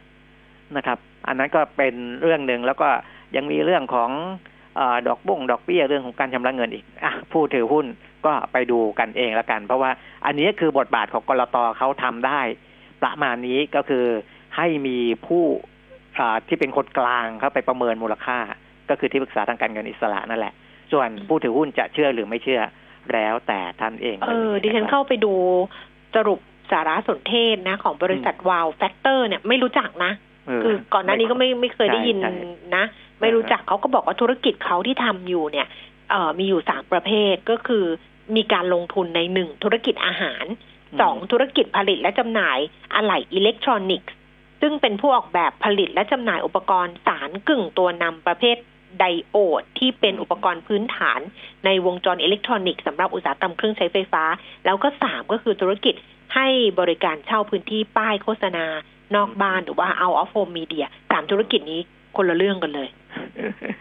[0.78, 0.98] นะครับ
[1.28, 2.90] อันนั้นก็เป็นเรื่องหนึ่งแล้วก็
[3.36, 4.10] ยังมีเรื่องของ
[4.80, 7.86] ดอกบ้งดอกเบี้ยเรื่องของการชำระเงินอีกอะผู้ถือหุ้น
[8.26, 9.92] ก็ไปดูกันเองแล้วกัน เพราะว่า
[10.26, 12.42] อันนี้คือบทบาทของกลตเขาทำได้
[13.04, 14.06] ประมาณนี้ก็คือ
[14.58, 14.98] ให้มี
[15.28, 15.46] ผู้
[16.48, 18.40] ที่เป็นคนกลางเข้าไปประเมินมูลค่า
[18.90, 20.54] ก็คือที่ปรึกษาทางการเงินอิสระนั่นแหละ
[20.92, 22.62] ส่วนผู้ถือหุ้นจะเชื่อหรือไม่เชื่อ
[23.14, 25.34] แล้วแต่ท่านเอง เออดิฉันเข้าไปดู
[26.16, 26.40] สรุป
[26.72, 30.12] สารสนเทศนะ ของบริษัท Wow Factor เนี่ยไม่รู้จักนะ
[30.48, 32.32] เออคือก่อนหน้านี้ก็ไม่ไม่เคยได้ยินใช่
[32.76, 32.86] นะ
[33.22, 35.68] ไม่รู้จักเขาก็บอกว่าธุรกิจเขาที่ทำอยู่เนี่ย
[36.10, 37.86] เอ่อมีอยู่สามประเภทก็คือ
[38.36, 40.46] มีการลงทุนในหนึ่งธุรกิจอาหาร
[40.96, 42.60] มสองธุรกิจผลิตและจำหน่าย
[42.96, 44.12] อะไหล่อิเล็กทรอนิกส์
[44.62, 48.58] ซึ่งเป็นผู้ออกแบบผลิตและจำหน่ายอุปกรณ์สารกึ่งตัวนำประเภท
[49.00, 51.20] ไดโอด ที่เป็นอุปกรณ์พื้นฐาน
[51.66, 54.24] ในวงจรอิเล็กทรอนิกส์สำหรับอุตสาหกรรมเครื่องใช้ไฟฟ้า
[54.66, 55.96] แล้วก็สามก็คือธุรกิจ
[56.36, 56.48] ให้
[56.80, 58.66] บริการเช่าพื้นที่ป้ายโฆษณา
[59.16, 61.82] นอกบ้านหรือว่า out of home media สามธุรกิจนี้
[62.18, 62.90] คนละเรื่องกันเลย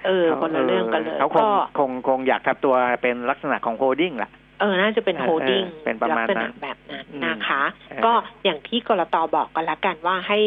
[0.07, 1.49] เออ คนละเรื่องกันเลยเขาก็คง
[1.79, 4.31] คงคงอยากทำตัวเป็นลักษณะของ holding แหละ
[4.61, 8.13] เออ น่าจะเป็นเออ holding เออเป็นประมาณลักษณะนั้นแบบนั้นอืมนะคะเออก็
[8.45, 10.39] อย่างที่กลตบอกกันละกันว่าให้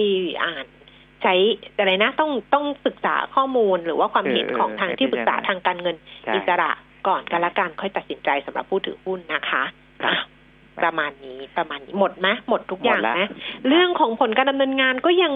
[0.44, 0.66] อ่าน
[1.24, 1.34] ใช้
[1.78, 5.96] อะไรนะต้องต้องศึกษาข้อมูลหรือว่าความเห็นของทางที่ปรึกษาทางการเงิน
[6.26, 6.72] ใช่อิสระ
[7.08, 9.64] ก่อนกันละกันค่อยตัดสินใจสำหรับผู้ถือหุ้นนะคะ
[10.04, 10.16] ครับอะ
[10.80, 13.30] ประมาณนี้ประมาณนี้หมดไหมหมดทุกอย่างหมดแล้วนะ
[13.68, 15.34] เรื่องของผลการดำเนินงานก็ยัง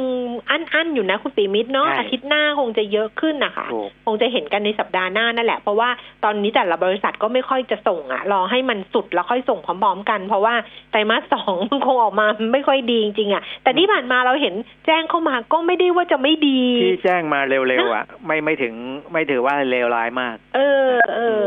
[0.49, 5.89] อั้นอั้นๆอยู่นะ คุณปีมิตรเนาะใช่อาทิตย์หน้าคงจะเยอะขึ้นนะคะถูกคงจะเห็นกันในสัปดาห์หน้านั่นแหละเพราะว่า
[6.23, 10.55] ตอนนี้แต่ละบริษัทก็ไม่ค่อยจะส่งอะรอให้มันสุดแล้วค่อยส่งพร้อมๆกัน เพราะว่า
[10.91, 14.53] ไตรมาสสองมันคงออกมาไม่ค่อยดีจริงๆอะแต่ที่ผ่านมาเราเห็น
[14.85, 18.73] แจ้งเข้ามาก็ไม่ได้ว่าจะไม่ดี ที่แจ้งมาเร็วๆอะไม่ไม่ถึง
[19.11, 20.59] ไม่ถือว่าเลวร้ายมาก เอ
[20.89, 21.45] อเออ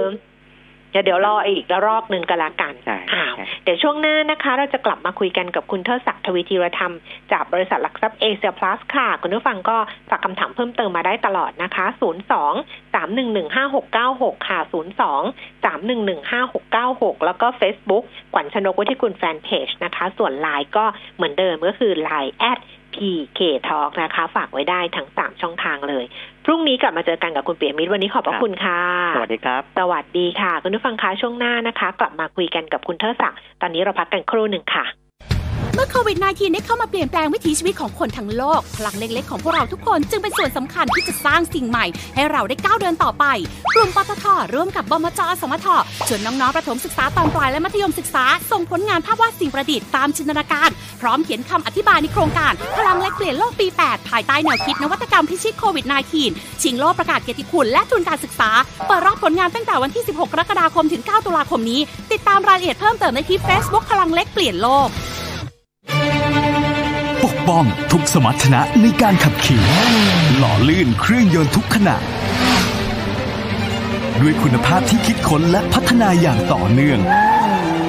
[0.90, 6.94] เดี๋ยวเดี๋ยวรออีกระรอกหนึ่งก็แล้วกันใช่อ้าวใช่เดี๋ยวช่วงหน้านะคะ เราจะกลับมาคุยกันกับคุณเทิดศักดิ์ทวีธีรธรรม
[7.32, 9.76] จากบริษัทหลักทรัพย์เอเชียพลัสค่ะ คุณผู้ฟังก็
[10.10, 20.84] ฝากคำถามเพิ่มเติมมาได้ตลอดนะคะ 02 311 5696 ค่ะ 02 311 5696 แล้วก็ Facebook ขวัญชนกวุฒิกุลแฟนเพจนะคะ ส่วนไลน์ก็
[21.16, 22.58] เหมือนเดิมก็คือ Line at
[22.94, 26.04] PK Talk นะคะ ฝากไว้ได้ทั้ง3ช่องทางเลย
[26.44, 28.80] พรุ่งนี้กลับมาเจอกันกับคุณเปียมิตรวันนี้ขอบพระคุณค่ะ
[29.16, 34.84] สวัสดีครับ สวัสดีค่ะ คุณผู้ฟังคะช่วงหน้านะคะ กลับมาคุยกันกับคุณเทิดศักดิ์ตอนนี้เราพักกันครู่หนึ่งค่ะ
[35.74, 43.24] เมื่อโควิด -19 ได้เข้ามาเปลี่ยนแปลงวิถีชีวิตของคนทั้งโลก พลังเล็กๆ ของพวกเราทุกคนจึงเป็นส่วนสำคัญที่จะสร้างสิ่งใหม่ ให้เราได้ก้าวเดินต่อไป
[43.74, 45.66] กลุ่มปตทร่วมกับบมจสมท
[46.08, 55.86] ชวนน้องๆประถมศึกษาตอนปลายและมัธยมศึกษา ส่งผลงานภาพวาดสิ่งประดิษฐ์ตามจินตนาการ พร้อมเขียนคำอธิบายในโครงการ พลังเล็กเปลี่ยนโลกปี 8 ภายใต้แนวคิดนวัตกรรมพิชิตโควิด
[56.24, 58.50] -19 ชิงโลกประกาศเกียรติคุณและทุนการศึกษา
[58.86, 61.80] เปิดรับผลงานตั้งแต่วันที่ 16 กรกฎาคมถึง 9 ตุลาคมนี้
[62.12, 64.90] ติดตามรายละเอียดเพิ่มเติมได้ที่ Facebook พลังเล็กเปลี่ยนโลก
[67.24, 69.62] ปกป้องทุกสมรรถนะในการขับขี่
[70.36, 71.96] หล่อลื่นเครื่องยนต์ทุกขณะ
[74.20, 77.00] ด้วยคุณภาพที่คิดค้นและพัฒนาอย่างต่อเนื่อง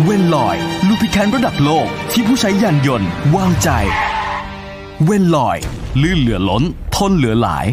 [0.03, 3.69] เวนลอยลูพิแคนระดับโลกที่ผู้ใช้ยานยนต์วางใจ
[5.05, 5.57] เวนลอย
[6.01, 6.63] ลื่นเหลือล้น
[6.95, 7.65] ทนเหลือหลาย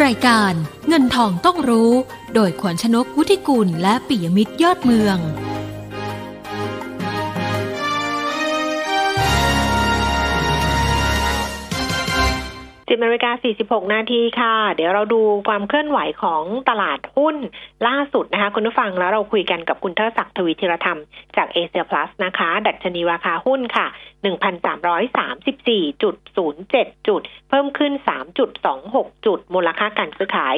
[0.03, 0.53] รายการ
[0.87, 1.91] เงินทองต้องรู้
[2.33, 5.17] โดยขวัญชนกุธิกุลและปิยมิตรยอดเมือง
[12.89, 13.31] สิบนาฬิกา
[13.83, 17.35] 46นาทีค่ะ เดี๋ยวเราดูความเคลื่อนไหวของตลาดหุ้น
[17.87, 20.99] ล่าสุดนะคะ คุณผู้ฟังแล้วเราคุยกันกับคุณเทอศักดิ์ทวีธิรธรรม
[21.37, 23.87] จากเอเชียพลัสนะคะ ดัชนีราคาหุ้นค่ะ
[24.25, 26.01] 1,334.07
[27.07, 27.91] จุด เพิ่มขึ้น
[28.57, 30.55] 3.26จุด มูลค่าการซื้อขาย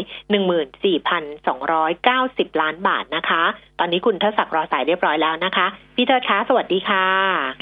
[1.29, 3.43] 14,290ล้านบาทนะคะ
[3.79, 7.05] ตอนนี้คุณเทอศักดิ์รอสายเรียบร้อยแล้วนะคะพี่เทอช้าสวัสดีค่ะ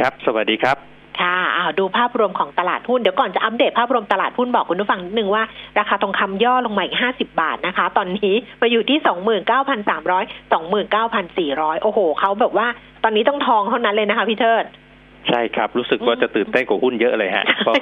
[0.01, 5.43] ครับ สวัสดีครับ ค่ะอ้าวดูภาพรวมของตลาดหุ้น เดี๋ยวก่อนจะอัปเดตภาพรวมตลาดหุ้นบอกคุณผู้ฟังนิดนึงว่า
[5.80, 9.07] ราคาทองคำย่อลงมาอีก50บาทนะคะ ตอนนี้มาอยู่ที่29,300
[11.78, 12.68] 29,400โอ้โหเขาแบบว่า
[13.03, 14.65] ตอนนี้ต้องทองเท่านั้นเลยนะคะพี่เทิด
[15.32, 17.76] ใช่ครับ รู้สึกว่าจะตื่นเต้นกว่าหุ้นเยอะเลยฮะเพราะ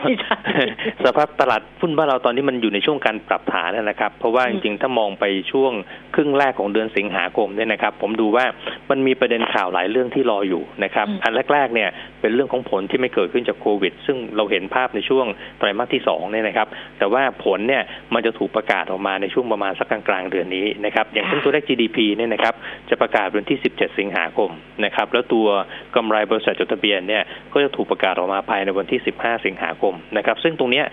[1.06, 5.72] สภาพตลาดหุ้นบ้านเราตอนนี้มันอยู่ในช่วงการปรับฐานนะครับ เพราะว่าจริงๆ ถ้ามองไปช่วง
[6.16, 8.46] ครึ่งแรกของเดือนสิงหาคมเนี่ยนะครับ ผมดูว่า
[8.90, 11.90] มันมีประเด็นข่าวหลายเรื่องที่รออยู่นะครับ อันแรกๆเนี่ย
[12.26, 15.26] เป็นเรื่องของผลที่ไม่เกิดขึ้นจากโควิด ซึ่งเราเห็นภาพในช่วง
[15.60, 16.68] ไตรมาสที่สองเนี่ยนะครับ
[17.00, 22.54] แต่ว่าผลเนี่ยมันจะถูกประกาศออกมาในช่วงประมาณสักกลางๆเดือนนี้นะครับอย่างเช่นตัวเลข GDP เนี่ยนะครับ
[22.90, 24.50] จะประกาศวันที่ 17 สิงหาคม
[24.86, 25.48] นะครับแล้วตัว
[25.96, 27.24] กำไรบริษัทจดทะเบียนเนี่ย
[27.54, 30.84] ก็จะถูกประกาศออกมาภายในวันที่ 15 สิงหาคมนะครับซึ่งตรงนี้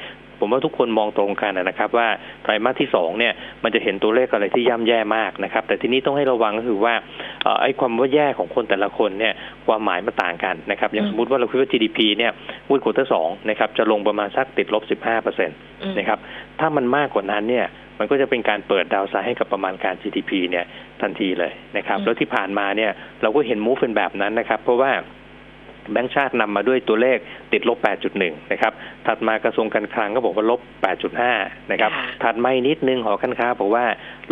[0.42, 2.08] ผมว่าทุกคนมองตรงกันนะครับ ว่า
[2.42, 3.32] ไตรมาสที่สองเนี่ย
[3.62, 6.94] มันจะเห็นตัวเลขอะไรที่ย่ำแย่มากนะครับ แต่ทีนี้ต้องให้ระวังก็คือว่า
[7.62, 9.32] ไอ้ความว่าแย่ของคนแต่ละคนเนี่ย
[9.66, 12.32] ความหมายมันต่างกันนะครับอย่างสมมติว่าเราคิดว่า GDP เนี่ย
[12.68, 15.56] วุ้นควอเตอร์สองนะครับจะลงประมาณสักติดลบ15เปอร์เซ็นต์
[15.98, 16.18] นะครับ
[16.60, 17.66] ถ้ามันมากกว่านั้นเนี่ย
[17.98, 20.64] มันก็จะเป็นการเปิดดาวไซด์ให้กับประมาณการ GDP เนี่ย
[21.02, 22.90] ทันทีเลยนะครับแล้วที่ผ่านมาเนี่ย
[23.22, 24.92] เราก็เห็นมูฟเป็นแบบนั้นนะครับ เพราะว่า
[25.92, 27.18] แบงก์ชาตินำมาด้วยตัวเลข
[27.52, 27.78] ติดลบ
[28.14, 28.72] 8.1 นะครับ
[29.06, 30.60] ถัดมากระทรวงการคลังก็บอกว่าลบ
[31.16, 31.90] 8.5 นะครับ
[32.22, 33.84] ถัดมานิดนึงหอการค้าบอกว่า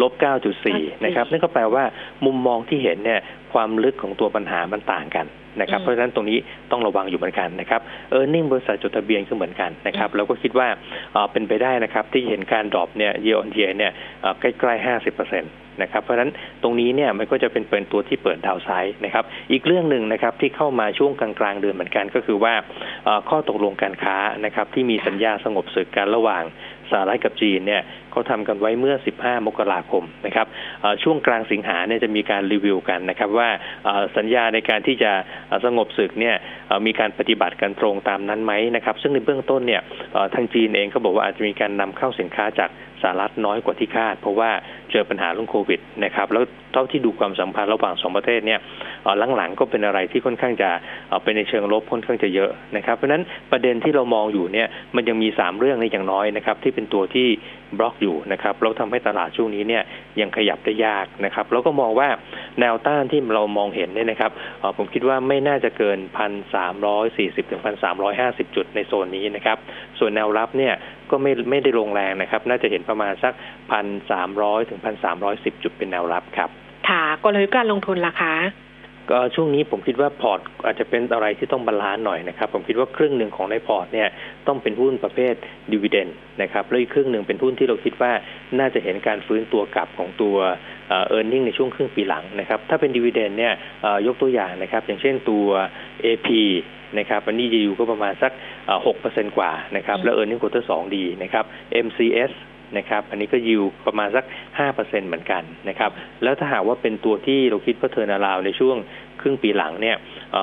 [0.02, 0.12] ลบ
[0.58, 1.84] 9.4 นะครับ นั่นก็แปลว่า
[2.26, 3.20] มุมมองที่เห็นเนี่ย
[3.52, 5.26] ความลึกของตัวปัญหามันต่างกัน
[5.60, 6.38] นะครับ เพราะฉะนั้นตรงนี้
[6.70, 10.68] ต้องระวังอยู่เหมือนกันนะครับเออร์เน็งบริษัทจดทะเบียนก็เหมือนกันนะครับเราก็คิดว่า
[11.32, 13.92] เป็นไปได้นะครับที่เห็นการ drop เนี่ย year on year เนี่ย
[14.40, 16.30] ใกล้ๆ 50%เนะครับเพราะฉะนั้น
[16.62, 22.54] ตรงนี้เนี่ยมันก็จะเป็นเป็นตัวที่เปิด downside นะครับอีกเรื่องหนึ่งนะครับที่เข้ามาช่วงกลางๆเดือนเหมือนกันก็คือว่า
[23.28, 26.42] ข้อตกลงการค้านะครับที่มีสัญญาสงบศึกกันระหว่าง
[26.92, 30.46] สหรัฐกับจีนเนี่ยเขาทำกันไว้เมื่อ 15 มกราคมนะครับ
[31.02, 33.48] ช่วงกลางสิงหาเนี่ยจะมีการรีวิวกันนะครับว่า
[34.16, 35.12] สัญญาในการที่จะ
[35.64, 36.36] สงบศึกเนี่ย
[36.86, 39.82] มีการปฏิบัติกันตรงตามนั้นไหมนะครับ ซึ่งในเบื้องต้นเนี่ย
[40.34, 42.70] ทางจีนเองก็บอกว่าอาจจะมีการนำเข้าสินค้าจาก
[43.02, 44.50] สหรัฐน้อยกว่าที่คาด เพราะว่า
[44.90, 48.60] เจอปัญหาเรื่องโควิดนะครับแล้วเท่าที่ดูความสัมพันธ์ระหว่างสองประเทศเนี่ย
[49.36, 50.70] หลังๆก็เป็นอะไรที่ค่อนข้างจะ
[51.22, 53.22] เป็นในเชิงลบค่อนข้างจะเยอะนะครับ เพราะฉะนั้น
[53.52, 57.28] ประเด็นที่เรามองอยู่เนี่ยมันยังมี3เรื่องในอย่างน้อยนะครับที่เป็นตัวที่
[57.78, 59.82] บล็อกอยู่นะครับแล้วทำให้ตลาดช่วงนี้เนี่ย
[60.20, 62.08] ยังขยับได้ยากนะครับ แล้วก็มองว่า
[62.60, 64.30] แนวต้านที่เรามองเห็นเนี่ยนะครับ
[64.76, 69.58] ผมคิดว่าไม่น่าจะเกินพันสามร้อยสี่สิบถึงพันสามร้อยห้าสิบจุดในโซนนี้นะครับ
[69.98, 70.74] ส่วนแนวรับเนี่ย
[71.10, 73.32] ก็ไม่ไม่ได้ลงแรงนะครับ น่าจะเห็นประมาณสัก
[73.72, 76.50] พันสามร้อยถึงพันสามร้อยสิบจุดเป็นแนวรับครับ
[76.88, 78.34] ค่ะกลยุทธ์การลงทุนล่ะคะ
[79.10, 84.08] ก็ช่วงนี้ผมคิดว่าพอร์ตอาจจะเป็นอะไรที่ต้อง balance หน่อยนะครับ ผมคิดว่าครึ่งหนึ่งของในพอร์ตเนี่ย
[84.46, 85.34] ต้องเป็นหุ้นประเภท
[85.72, 86.08] dividend
[86.42, 88.12] นะครับแล้วอีกครึ่งหนึ่งเป็นหุ้นที่เราคิดว่า
[88.58, 90.36] น่าจะเห็นการฟื้นตัวกลับของตัว
[90.88, 93.52] earning ในช่วงครึ่งปีหลังนะครับ ถ้าเป็น dividend เนี่ย
[94.06, 95.46] ยกตัวอย่างนะครับ อย่างเช่นตัว
[96.04, 96.28] AP
[96.98, 98.32] นะครับอันนี้จะอยู่ก็ประมาณสัก
[98.86, 101.44] หกเปอร์เซ็นต์กว่านะครับ แล้ว earning quarter สองดีนะครับ
[101.86, 102.32] MCS
[102.78, 104.24] นะครับอันนี้ก็ยิวประมาณสัก
[104.58, 105.90] ห้าเปอร์เซ็นต์เหมือนกันนะครับ
[106.22, 108.76] แล้วถ้าหากว่าเป็นตัวที่เราคิดว่า turnaround ในช่วง
[109.20, 109.96] ครึ่งปีหลังเนี่ย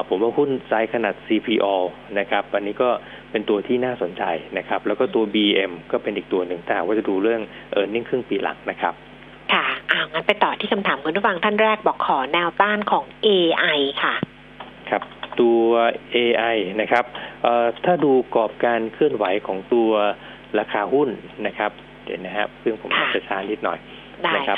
[0.09, 1.75] ผมว่าหุ้นไซส์ขนาด CPO
[2.19, 2.89] นะครับอันนี้ก็
[3.31, 4.23] เป็นตัวที่น่าสนใจ
[4.57, 8.93] นะครับแล้วก็ตัว BM ก็เป็นอีกตัวหนึ่งแต่ว่าจะดูเรื่องเออร์เน็งครึ่งปีหลังนะครับ
[9.53, 14.15] ค่ะอ่างั้นไปต่อที่คำถามคุณผู้ฟังท่านแรกบอกขอแนวต้านของ AI ค่ะ
[14.89, 15.01] ครับ
[15.41, 15.63] ตัว
[16.15, 17.05] AI นะครับ
[17.85, 19.91] ถ้าดูกรอบการเคลื่อนไหวของตัว
[20.59, 21.09] ราคาหุ้น
[21.47, 21.71] นะครับ
[22.07, 23.79] เดี๋ยวนะครับ ซึ่งผมจะช้านิดหน่อย
[24.35, 24.57] นะครับ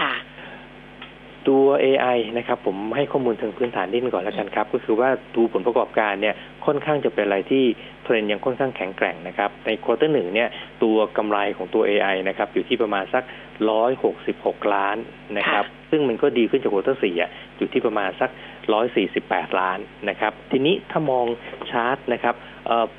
[1.47, 6.35] ตัว AI นะครับผมให้ข้อมูลทางพื้นฐานนิดก่อนแล้วกันครับ ก็คือว่าดูผลประกอบการเนี่ย
[6.65, 7.63] ค่อนข้างจะเป็นอะไรที่
[8.03, 10.49] เทรนยังค่อนข้างแข็งแกร่งนะครับ ใน quarter หนึ่งเนี่ย
[10.83, 13.23] ตัวกำไรของตัว AI นะครับอยู่ที่ประมาณสัก
[13.69, 14.97] ร้อยหกสิบหกล้าน
[15.37, 18.29] นะครับ ซึ่งมันก็ดีขึ้นจาก quarter สี่อะอยู่ที่ประมาณสัก
[18.73, 19.79] ร้อยสี่สิบแปดล้าน
[20.09, 21.25] นะครับ ทีนี้ถ้ามอง
[21.71, 22.35] ชาร์ตนะครับ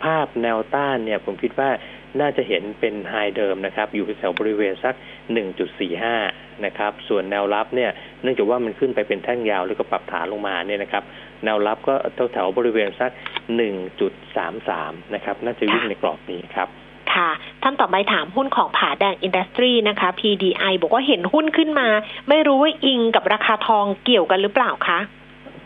[0.05, 1.71] ภาพแนวต้านเนี่ยผมคิดว่า
[2.21, 4.95] น่าจะเห็นเป็น high เดิมนะครับ อยู่แถวบริเวณสัก
[5.81, 7.91] 1.45 นะครับ ส่วนแนวรับเนี่ย
[8.23, 11.03] เนื่องจากว่ามันขึ้นไปเป็นแท่งยาวแล้วก็ปรับฐานลงมาเนี่ยนะครับ
[11.45, 13.11] แนวรับก็แถวแถวบริเวณสัก
[14.33, 16.69] 1.33 นะครับ น่าจะวิ่งในกรอบนี้ครับ
[17.15, 17.31] ค่ะ
[17.63, 21.89] ท่านต่อไปถามหุ้นของผาแดงอินดัสทรีนะคะ PDI บอกว่าเห็นหุ้นขึ้นมา
[22.29, 25.01] ไม่รู้ว่าอิงกับราคาทองเกี่ยวกันหรือเปล่าคะ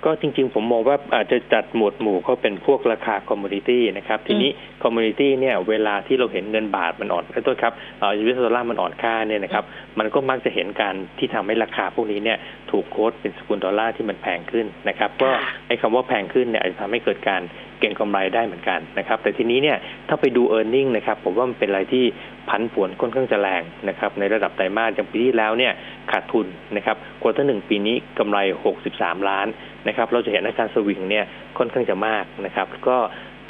[0.05, 4.51] ก็จริงๆ ผมมองว่าอาจจะจัดหมวดหมู่เขาเป็นพวกราคา commodity นะครับ ทีนี้
[4.83, 9.65] commodity เนี่ยเวลาที่เราเห็นเงินบาทมันอ่อนต้นครับเอ่อ US dollar มันอ่อนค่าเนี่ยนะครับ
[9.99, 12.39] มันก็มักจะเห็นการที่ทำให้ราคาพวกนี้เนี่ย
[12.71, 15.31] ถูก quote เป็นสกุลดอลลาร์ที่มันแพงขึ้นนะครับก็
[15.67, 17.43] ไอ้คำว่าแพงขึ้นเนี่ยอาจจะทำให้เกิดการ
[17.85, 19.79] เก็งกำไรได้เหมือนกันนะครับ แต่ทีนี้เนี่ย
[20.09, 22.05] ถ้าไปดู e a r n i n g นะครับผมว่ามันเป็นอะไรที่
[22.49, 25.73] ผันผวนค่อนข้างจะแรงนะครับในระดับไตรมาสอย่างปีที่แล้วเนี่ย
[26.11, 28.39] ขาดทุนนะครับ quarter หนึ่งปีนี้กำไร
[28.85, 29.47] 63 ล้าน
[29.89, 31.25] นะครับเราจะเห็นอาการสวิงเนี่ย
[31.59, 32.99] ค่อนข้างจะมากนะครับก็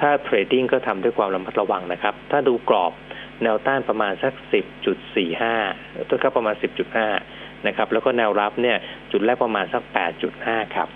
[0.00, 2.92] ถ้าเทรดดิ้งก็ทำด้วยความระมัดระวังนะครับ ถ้าดูกรอบ
[3.42, 4.32] แนวต้านประมาณสัก
[5.20, 6.54] 10.45ตัวครับประมาณ
[7.10, 8.76] 10.5นะครับแล้วก็แนวรับเนี่ย
[9.12, 9.82] จุดแรกประมาณสัก
[10.28, 10.88] 8.5 ครับ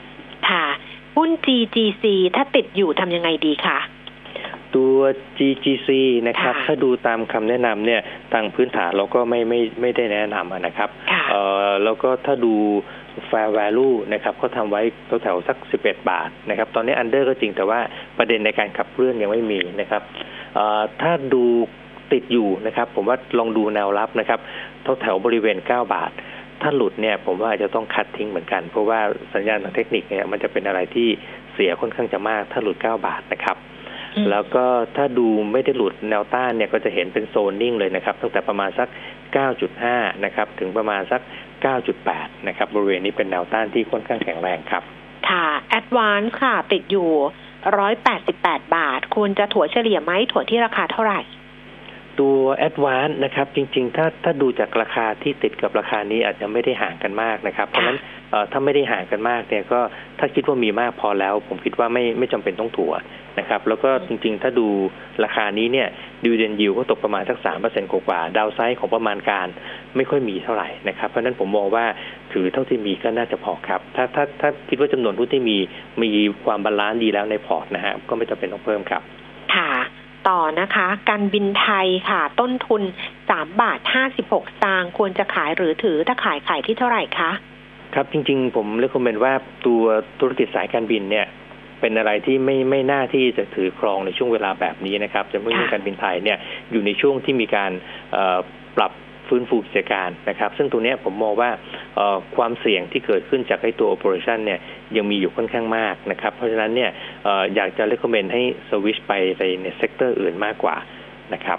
[1.18, 2.04] หุ้น GGC
[2.36, 3.78] ถ้าติดอยู่ทำยังไงดีคะ
[4.76, 4.96] ตัว
[5.38, 5.88] GGC
[6.28, 8.00] นะครับ ถ้าดูตามคำแนะนำเนี่ย
[8.32, 10.90] ทางพื้นฐานเราก็ไม่ไม่ไม่ได้แนะนำอะนะครับ
[11.30, 12.54] เอ่อแล้วก็ถ้าดู
[13.30, 14.82] fair value นะครับเขาทำไว้
[15.22, 17.80] แถวๆสัก 11 บาทนะครับ ตอนนี้ under ก็จริงแต่ว่า
[18.18, 20.02] ประเด็นในการขับเคลื่อนยังไม่มีนะครับ
[20.54, 21.44] เอ่อถ้าดู
[22.12, 24.40] ติดอยู่นะครับ ผมว่าลองดูแนวรับนะครับ
[25.00, 26.10] แถวๆบริเวณ 9 บาท
[26.62, 29.00] ถ้าหลุดเนี่ยผมว่าจะต้องคัดทิ้งเหมือนกัน เพราะว่า
[29.34, 31.08] สัญญาณทางเทคนิคเนี่ยมันจะเป็นอะไรที่
[31.54, 33.56] เสียค่อนข้างจะมาก ถ้าหลุด 9 บาทนะครับ
[34.30, 34.64] แล้วก็
[34.96, 38.88] ถ้าดูไม่ได้หลุดแนวต้านเนี่ยก็จะเห็นเป็นโซนนิ่งเลยนะครับ ตั้งแต่ประมาณสัก
[39.56, 41.20] 9.5 นะครับ ถึงประมาณสัก
[41.84, 44.82] 9.8 นะครับ บริเวณนี้เป็นแนวต้านที่ค่อนข้างแข็งแรงครับ
[45.28, 45.46] ค่ะ
[45.78, 47.10] Advance ค่ะ ติดอยู่
[47.92, 51.20] 188 บาทควรจะถั่วเฉลี่ยไหมถั่วที่ราคาเท่าไหร่
[52.20, 57.98] ตัว a d v a n c e นะครับ จริง ๆ ถ้าถ้าดูจากราคาที่ติดกับราคานี้อาจจะไม่ได้ห่างกันมากนะครับ เพราะฉะนั้น
[58.30, 59.80] เอ่อถ้าไม่ได้ห่างกันมากเนี่ยก็
[60.18, 62.92] ถ้าคิดว่ามีมากพอแล้ว ผมคิดว่าไม่ไม่จำเป็นต้องถั่ว
[63.38, 64.68] นะครับ แล้วก็จริง ๆ ถ้าดู
[65.24, 65.88] ราคานี้เนี่ย
[66.24, 69.46] ดิวเดนยิวก็ตกประมาณสักสามเปอร์เซ็นต์กว่าดาวไซด์ของประมาณการ
[69.96, 71.84] ไม่ค่อยมีเท่าไหร่นะครับ เพราะฉะนั้นผมมองว่า
[72.32, 75.58] ถือเท่าที่มีก็น่าจะพอครับ ถ้าถ้าถ้าคิดว่าจำนวนหุ้นที่มี
[76.02, 76.10] มี
[76.44, 79.02] ความ balance ดีแล้วในพอร์ตนะฮะก็ไม่จำเป็นต้องเพิ่มครับ
[79.54, 79.70] ค่ะ
[80.28, 82.82] ต่อนะคะการบินไทยค่ะ ต้นทุน
[83.30, 83.78] สามบาท
[84.14, 87.30] 56สตางค์ควรจะขายหรือถือถ้าขายขายที่เท่าไหร่คะ
[87.94, 89.32] ครับจริง ๆ ผมเลือก comment ว่า
[89.66, 89.82] ตัว
[90.20, 91.26] ธุรกิจสายการบินเนี่ย
[91.80, 96.38] เป็นอะไรที่ไม่ไม่น่าที่จะถือครองในช่วงเวลาแบบนี้นะครับจะเมื่อการบินไทยเนี่ย
[96.72, 97.72] อยู่ในช่วงที่มีการ
[98.76, 98.92] ปรับ
[99.28, 101.50] ฟื้นฟูกิจการนะครับ ซึ่งตรงนี้ผมมองว่า
[102.36, 104.60] ความเสี่ยงที่เกิดขึ้นจากไอ้ตัว operation เนี่ย
[104.96, 106.90] ยังมีอยู่ค่อนข้างมากนะครับ เพราะฉะนั้นเนี่ย
[107.54, 109.12] อยากจะ recommend ให้สวิชไป
[109.62, 110.76] ใน sector อื่นมากกว่า
[111.32, 111.58] นะครับ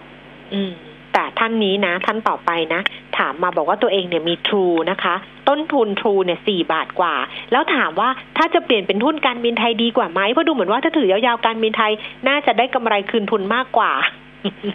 [0.53, 0.71] อืม
[1.13, 2.81] แต่ท่านนี้นะท่านต่อไปนะ
[3.17, 5.15] ถามมาบอกว่าตัวเองเนี่ยมี True นะคะ
[5.49, 7.15] ต้นทุน True เนี่ยสี่บาทกว่า
[7.51, 11.91] แล้วถามว่าถ้าจะเปลี่ยนเป็นหุ้นการบินไทยดีกว่าไหมเพราะดูเหมือนว่าถ้าถือยาวๆการบินไทย
[12.27, 13.91] น่าจะได้กำไรคืนทุนมากกว่า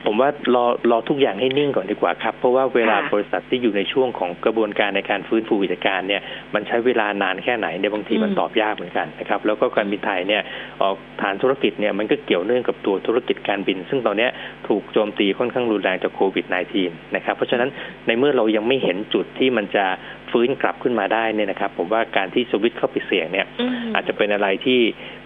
[0.06, 6.22] ผมว่ารอรอทุกอย่างให้นิ่งก่อนดีกว่าครับ เพราะว่าเวลาบริษัทที่อยู่ในช่วงของกระบวนการในการฟื้นฟูกิจการเนี่ย
[6.54, 10.42] มันใช้เวลานานแค่ไหนในบางทีมันตอบยากเหมือนกันนะครับ แล้วก็การบินไทยเนี่ย
[10.82, 14.28] ออกฐานธุรกิจเนี่ยมันก็เกี่ยวเนื่องกับตัวธุรกิจการบิน ซึ่งตอนนี้
[14.68, 16.46] ถูกโจมตีค่อนข้างรุนแรงจากโควิด
[16.80, 17.68] -19 นะครับเพราะฉะนั้น
[18.06, 19.84] ในเมื่อเรายังไม่เห็นจุดที่มันจะ
[20.32, 23.46] ฟื้นกลับขึ้นมาได้เนี่ยนะครับ ผมว่าการที่สวิตช์เข้าไปเสี่ยงเนี่ย
[23.94, 24.80] อาจจะเป็นอะไรที่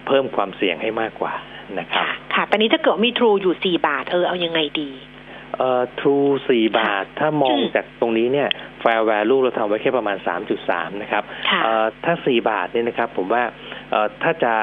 [0.07, 1.33] เพิ่มความเสี่ยงให้มากกว่า
[1.79, 4.89] นะครับค่ะตอนนี้ถ้าเกิดมีทรูอยู่สี่บาทเออเอายังไงดี
[5.57, 6.17] เอ่อทรู
[6.49, 8.49] สี่บาท ถ้ามองจากตรงนี้เนี่ย
[8.83, 10.17] fair value เราทำไว้แค่ประมาณ
[10.59, 11.23] 3.3 นะครับ
[11.63, 13.43] เอ่อถ้าสี่บาทเนี่ยนะครับผมว่า
[13.91, 14.53] เอ่อถ้าจะ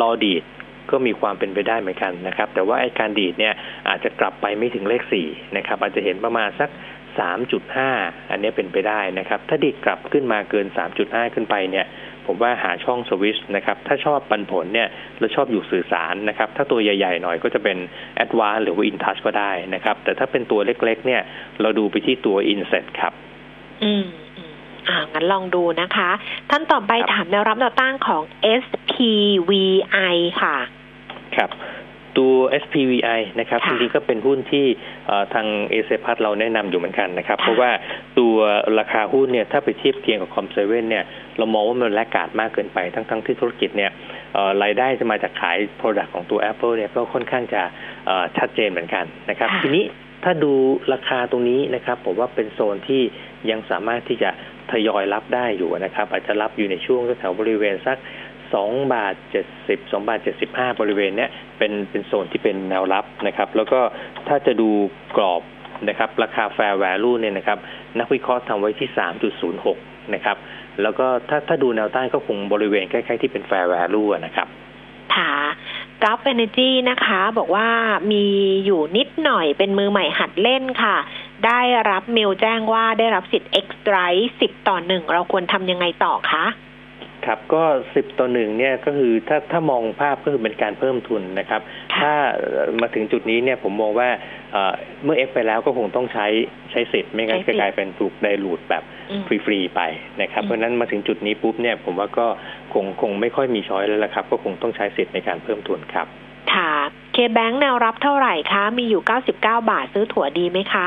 [0.00, 0.42] รอดีด
[0.90, 3.54] ก็มีความเป็นไปได้เหมือนกันนะครับ แต่ว่าไอ้การดีดเนี่ย
[3.88, 6.70] อาจจะกลับไปไม่ถึงเลขสี่นะครับ อาจจะเห็นประมาณสัก
[7.50, 10.66] 3.5 อันนี้เป็นไปได้นะครับ ถ้าดีดกลับขึ้นมาเกิน
[11.00, 11.86] 3.5 ขึ้นไปเนี่ย
[12.28, 17.78] ผมว่าหาช่องสวิชนะครับ ถ้าชอบปันผลเนี่ยแล้วชอบอยู่สื่อสารนะครับ ถ้าตัวใหญ่ๆหน่อยก็จะเป็น
[18.22, 21.22] a d v a n c e หรือว่า InTouch ก็ได้นะครับ แต่ถ้าเป็นตัวเล็กๆ เนี่ย
[21.60, 23.12] เราดูไปที่ตัว Inset ครับ
[23.82, 24.04] อืม
[24.88, 26.10] อ่างั้นลองดูนะคะ
[26.50, 28.22] ท่านต่อไปถามแนวรับแนวต้านของ
[28.62, 30.56] SPVI ค่ะ
[31.36, 31.50] ครับ
[32.18, 34.66] ตัว SPVI นะครับจริงๆก็เป็นหุ้นที่
[35.34, 37.70] ทางเอเซพัทเราแนะนำอยู่เหมือนกันนะครับ เพราะว่า
[38.18, 38.36] ตัว
[38.78, 41.04] ราคาหุ้นเนี่ยถ้าไปเทียบเคียงกับคอมเซเว่นเนี่ย
[41.38, 43.90] เรามองว่ามันแลกกาดมากเกินไปทั้งๆที่ธุรกิจเนี่ย
[44.62, 47.62] รายได้จะมาจากขาย Product ของตัว Apple เนี่ยก็ค่อนข้างจะ
[48.38, 49.84] ชัดเจนเหมือนกันนะครับทีนี้
[50.24, 50.52] ถ้าดู
[50.92, 53.02] ราคาตรงนี้นะครับผมว่าเป็นโซนที่
[53.50, 54.30] ยังสามารถที่จะ
[54.70, 57.96] ทยอยรับได้อยู่นะครับ อาจจะรับอยู่ในช่วงแถวบริเวณสัก
[58.54, 63.80] สองบาทเจ็ดสิบสองบาทเจ็ดสิบห้าบริเวณเนี้ยเป็นเป็นโซนที่เป็นแนวรับนะครับ แล้วก็
[64.28, 64.68] ถ้าจะดู
[65.16, 65.42] กรอบ
[65.88, 67.58] นะครับราคา fair value เนี่ยนะครับ
[67.98, 69.78] นักวิเคราะห์ทำไว้ที่สามจุดศูนย์หก
[70.14, 70.36] นะครับ
[70.82, 74.48] แล้วก็ถ้าถ้าดูแนวต้านก็คงบริเวณใกล้ ๆ ที่เป็น fair value นะครับ
[75.16, 75.32] ค่ะ
[76.02, 77.68] กราฟ Energy นะคะ บอกว่า
[78.12, 78.24] มี
[78.64, 80.96] อยู่นิดหน่อยเป็นมือใหม่หัดเล่นค่ะ
[81.46, 86.44] ได้รับเมลแจ้งว่าได้รับสิทธิ์ Extra 10 ต่อหนึ่งเราควรทำยังไงต่อคะ
[87.28, 87.62] ครับก็
[87.94, 91.60] สิบต่อหนึ่งเนี่ยก็คือถ้าถ้ามองภาพก็คือเป็นการเพิ่มทุนนะครับ
[91.96, 92.12] ถ้า
[92.80, 94.08] มาถึงจุดนี้เนี่ยผมมองว่า
[94.52, 94.72] เอ่อ
[95.04, 96.26] เมื่อเอฟไปแล้วก็คงต้องใช้
[96.70, 99.80] ใช้สิทธิ์ไม่งั้นใช้สิจะทธิ์กลายเป็นถูกไดรูดแบบอืมฟรีๆไป
[100.20, 102.26] นะครับอืมเพราะฉะนั้นมาถึงจุดนี้ปุ๊บเนี่ยผมว่าก็
[102.74, 106.06] คงคงไม่ค่อยมีช้อยแล้วละครับ ก็คงต้องใช้สิทธิ์ในการเพิ่มทุนครับ
[106.54, 106.72] ค่ะ
[107.12, 110.86] เคแบงแนวรับเท่าไหร่คะ มีอยู่ 99 บาทซื้อถั่วดีไหมคะ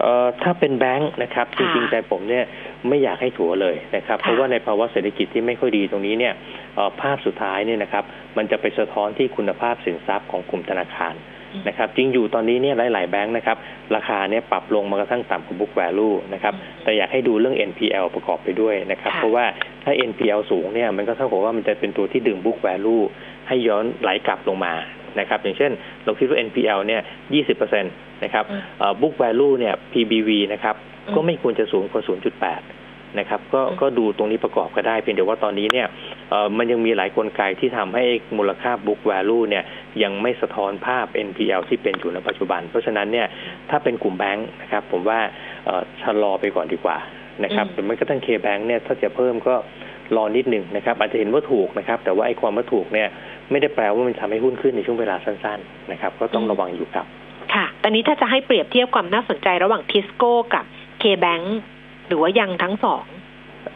[0.00, 2.44] เอ่อถ้าเป็นแบงค์นะครับจค่ะริงๆใจผมเนี่ย
[2.88, 6.34] ไม่อยากให้ถัวเลยนะครับค่ะเพราะว่าในภาวะเศรษฐกิจที่ไม่ค่อยดีตรงนี้เนี่ย
[6.74, 8.04] เอ่อภาพสุดท้ายเนี่ยนะครับ
[8.36, 11.14] มันจะไปสะท้อนที่คุณภาพสินทรัพย์ของกลุ่มธนาคาร
[11.68, 13.56] นะครับจริงอยู่ตอนนี้เนี่ยหลาย ๆ แบงค์นะครับ
[13.96, 19.44] ราคาเนี่ยปรับลงมากระทั่งต่ำกว่า book value นะครับแต่อยากให้ดูเรื่อง NPL ประกอบไปด้วยนะครับค่ะเพราะว่า
[19.84, 23.02] ถ้า NPL สูงเนี่ยมันก็เท่ากับว่ามันจะเป็นตัวที่ดึง book value
[23.48, 24.74] ให้ย้อนไหลกลับลงมา
[25.18, 25.72] นะครับอย่างเช่น
[26.04, 27.02] เราคิดว่า NPL เนี่ย
[27.58, 35.86] 20%นะครับอืมเอ่อ book value เนี่ย PBV นะครับอืมก็ไม่ควรจะสูงกว่า0.8นะครับก็อืมก็ดูตรงนี้ประกอบก็ได้เพียงแต่ว่าตอนนี้เนี่ย
[36.30, 38.04] เอ่อมันยังมีหลายกลไกที่ทำให้
[38.38, 39.64] มูลค่า book value เนี่ย
[40.02, 43.26] ยังไม่สะท้อนภาพ NPL ที่เป็นอยู่ในปัจจุบัน เพราะฉะนั้นเนี่ย
[43.70, 45.20] ถ้าเป็นกลุ่มแบงค์นะครับผมว่า
[45.64, 46.98] เอ่อชะลอไปก่อนดีกว่า
[47.44, 49.54] นะครับอืมหรือไม่กระทั่ง K-Bank เนี่ยถ้าจะเพิ่มก็
[50.16, 53.08] รอนิดหนึ่งนะครับอาจจะเห็นว่าถูกนะครับ แต่ว่าไอ้ความว่าถูกเนี่ย
[53.50, 57.06] ไม่ได้แปลว่ามันทำให้หุ้นขึ้นในช่วงเวลาสั้นๆนะครับ ก็ต้องระวังอยู่ครับ
[57.54, 60.64] ค่ะ ตอนนี้ถ้าจะให้เปรียบเทียบความน่าสนใจระหว่างทิสโก้กับ
[61.00, 61.40] เคแบง
[62.08, 63.04] หรือว่ายังทั้งสอง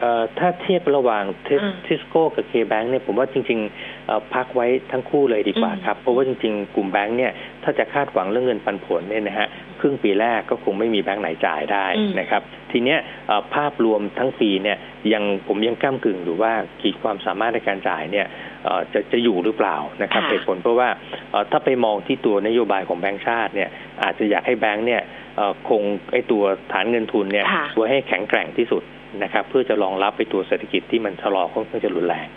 [0.00, 9.48] เอ่อถ้าเทียบระหว่างอืมทิสโก้กับเคแบงเนี่ยผมว่าจริงๆเอ่อพักไว้ทั้งคู่เลยดีกว่าอืมครับ เพราะว่าจริงๆ กลุ่มแบงค์เนี่ยถ้าจะคาดหวังเรื่องเงินปันผลเนี่ยนะฮะ
[9.80, 14.76] ครึ่งปีแรกก็คงไม่มีแบงค์ไหนจ่ายได้อืมนะครับ ทีเนี้ยเอ่อภาพรวมทั้งปีเนี่ย
[15.12, 18.53] ยังผมยังก้ากึ่งอยู่ว่าขีดความสามารถในการจ่ายเนี่ยเอ่อ
[18.92, 20.88] จะจะอยู่หรือเปล่านะครับค่ะเหตุผลเพราะว่า
[21.30, 23.70] เอ่อถ้าไปมองที่ตัวนโยบายของแบงก์ชาติเนี่ย
[24.02, 25.02] อาจจะอยากให้แบงค์เนี่ย
[25.36, 26.42] เอ่อคงไอตัว
[26.72, 28.82] ฐานเงินทุนเนี่ยค่ะไว้ให้แข็งแกร่งที่สุด
[29.22, 32.28] นะครับเพื่อจะรองรับไปตัวเศรษฐกิจที่มันชะลอค่อนข้างจะรุนแรง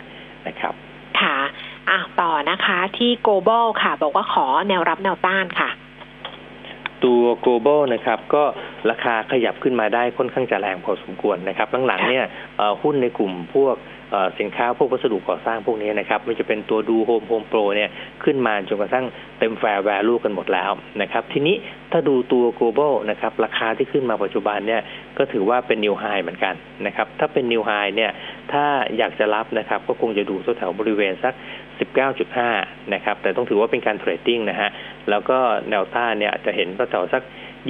[0.48, 0.74] นะครับ
[1.20, 1.36] ค่ะ
[1.90, 5.70] อะต่อนะคะที่ global ค่ะ บอกว่าขอแนวรับแนวต้านค่ะ
[7.04, 8.44] ตัว global นะครับ ก็
[8.90, 12.24] ราคาขยับขึ้นมาได้ค่อนข้างจะแรงพอสมควรนะครับหลังๆเนี่ย
[12.58, 13.97] เอ่อหุ้นในกลุ่มพวกเอ่อ
[14.40, 17.90] สินค้าพวกวัสดุก่อสร้างพวกนี้นะครับไม่จะเป็นตัวดูโฮมโฮมโปรเนี่ย
[18.24, 19.06] ขึ้นมาจนกระทั่ง
[19.38, 20.70] เต็ม fair value กันหมดแล้ว
[21.02, 21.56] นะครับ ทีนี้
[21.92, 24.82] ถ้าดูตัว global นะครับราคาที่ขึ้นมาปัจจุบันเนี่ย
[25.18, 26.54] ก็ถือว่าเป็น new high เหมือนกัน
[26.86, 28.10] นะครับ ถ้าเป็น new high เนี่ย
[28.52, 28.64] ถ้า
[28.98, 31.34] อยากจะรับนะครับก็คงจะดูแถวบริเวณสัก
[32.12, 34.70] 19.5 นะครับ แต่ต้องถือว่าเป็นการ trading นะฮะ
[35.10, 35.38] แล้วก็
[35.70, 37.22] แนวต้านเนี่ยอาจจะเห็นก็แถวสัก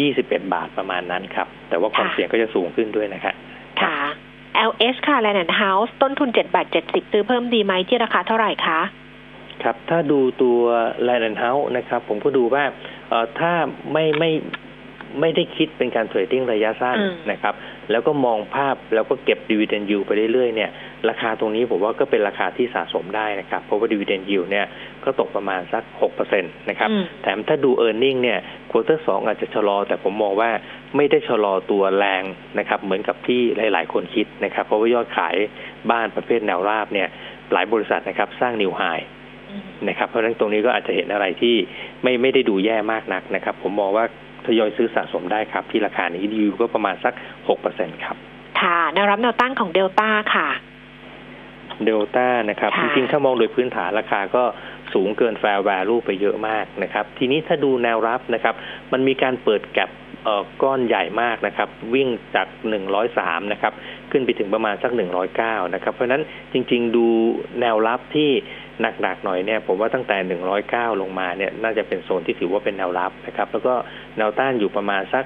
[0.03, 0.23] 21
[0.55, 3.35] บาทประมาณนั้นครับ แต่ว่าความเสี่ยงก็จะสูงขึ้นด้วยนะครับ
[4.59, 8.81] ค่ะ LH ค่ะ Land and House ต้นทุน7บาท70 ซื้อเพิ่มดีไหมที่ราคาเท่าไหร่คะ
[9.63, 10.61] ครับ ถ้าดูตัว
[11.07, 12.65] Land and House นะครับ ผมก็ดูว่า
[13.09, 13.53] เอ่อถ้า
[13.93, 14.31] ไม่ไม่
[15.21, 17.55] ไม่ได้คิดเป็นการ trading ระยะสั้นอืมนะครับ
[17.91, 20.71] แล้วก็มองภาพแล้วก็เก็บดีเวเดนยิวไปเรื่อยๆเนี่ย
[21.09, 24.67] ราคาตรงนี้ผมว่าก็เป็นราคาที่สะสมได้นะครับ เพราะว่าดีเวเดนยิวเนี่ย
[25.05, 28.39] ก็ตกประมาณสัก6%นะครับอืมแถมถ้าดู e a r n i n g เนี่ย
[28.71, 30.51] quarter สองอาจจะชะลอ แต่ผมมองว่า
[30.97, 32.23] ไม่ได้ชะลอตัวแรง
[32.59, 33.41] นะครับ เหมือนกับที่
[33.73, 35.35] หลาย ๆ คนคิดนะครับ เพราะว่ายอดขาย
[35.91, 37.09] บ้านประเภทแนวราบเนี่ย
[37.53, 38.83] หลายบริษัทนะครับสร้างนิวไฮ
[39.89, 41.55] นะครับเพราะฉะนั้นตรงนี้ก็อาจจะเห็นอะไรที่
[42.03, 44.05] ไม่ไม่ได้ดูแย่มากนักนะครับ ผมมองว่า
[44.47, 47.15] ทยอยซื้อสะสมได้ครับ ที่ราคานี้ดีก็ประมาณสัก
[47.59, 48.17] 6%ครับ
[48.61, 50.49] ค่ะแนวรับแนวต้านของเดลต้าค่ะ
[51.85, 54.45] เดลต้านะครับค่ะจริงๆ ถ้ามองโดยพื้นฐานราคาก็
[54.95, 58.55] สูงเกินแฟร์แวลูไปเยอะมากนะครับ ทีนี้ถ้าดูแนวรับนะครับ
[58.93, 59.91] มันมีการเปิดแก็บ
[60.25, 62.47] เอ่อก้อนใหญ่มากนะครับ วิ่งจาก
[63.01, 63.73] 103 นะครับ
[64.11, 64.91] ขึ้นไปถึงประมาณสัก
[65.33, 66.23] 109 นะครับ เพราะฉะนั้น
[66.53, 67.07] จริง ๆ ดู
[67.61, 68.31] แนวรับที่
[69.03, 70.17] หนักๆหน่อยเนี่ยผมว่าตั้งแต่
[70.95, 73.75] 109 ลงมาเนี่ยน่าจะเป็นโซนที่ถือว่าเป็นแนวรับนะครับ แล้วก็
[74.17, 75.25] แนวต้านอยู่ประมาณสัก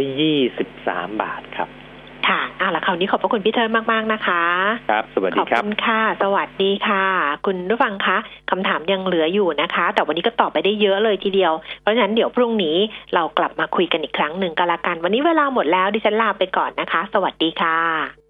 [0.00, 1.68] 123 บาทครับ
[2.28, 4.42] ค่ะอะแล้วคราวนี้ขอบพระคุณพี่เทิร์นมาก ๆ นะคะ
[4.90, 7.04] ครับ สวัสขดีอบครับคุณค่ะ สวัสดีค่ะ
[7.46, 8.16] คุณผู้ฟังคะ
[8.50, 11.52] คำถามยังเหลืออยู่นะคะ แต่วันนี้ก็ตอบไปได้เยอะเลยทีเดียว
[11.82, 12.76] เพราะฉะนั้นเดี๋ยวพรุ่งนี้
[13.14, 18.21] เรากลับมาคุยกันอีกครั้งหนึ่งก็แล้วกัน วันนี้เวลาหมดแล้วดิฉันลาไปก่อนนะคะ สวัสดีค่ะ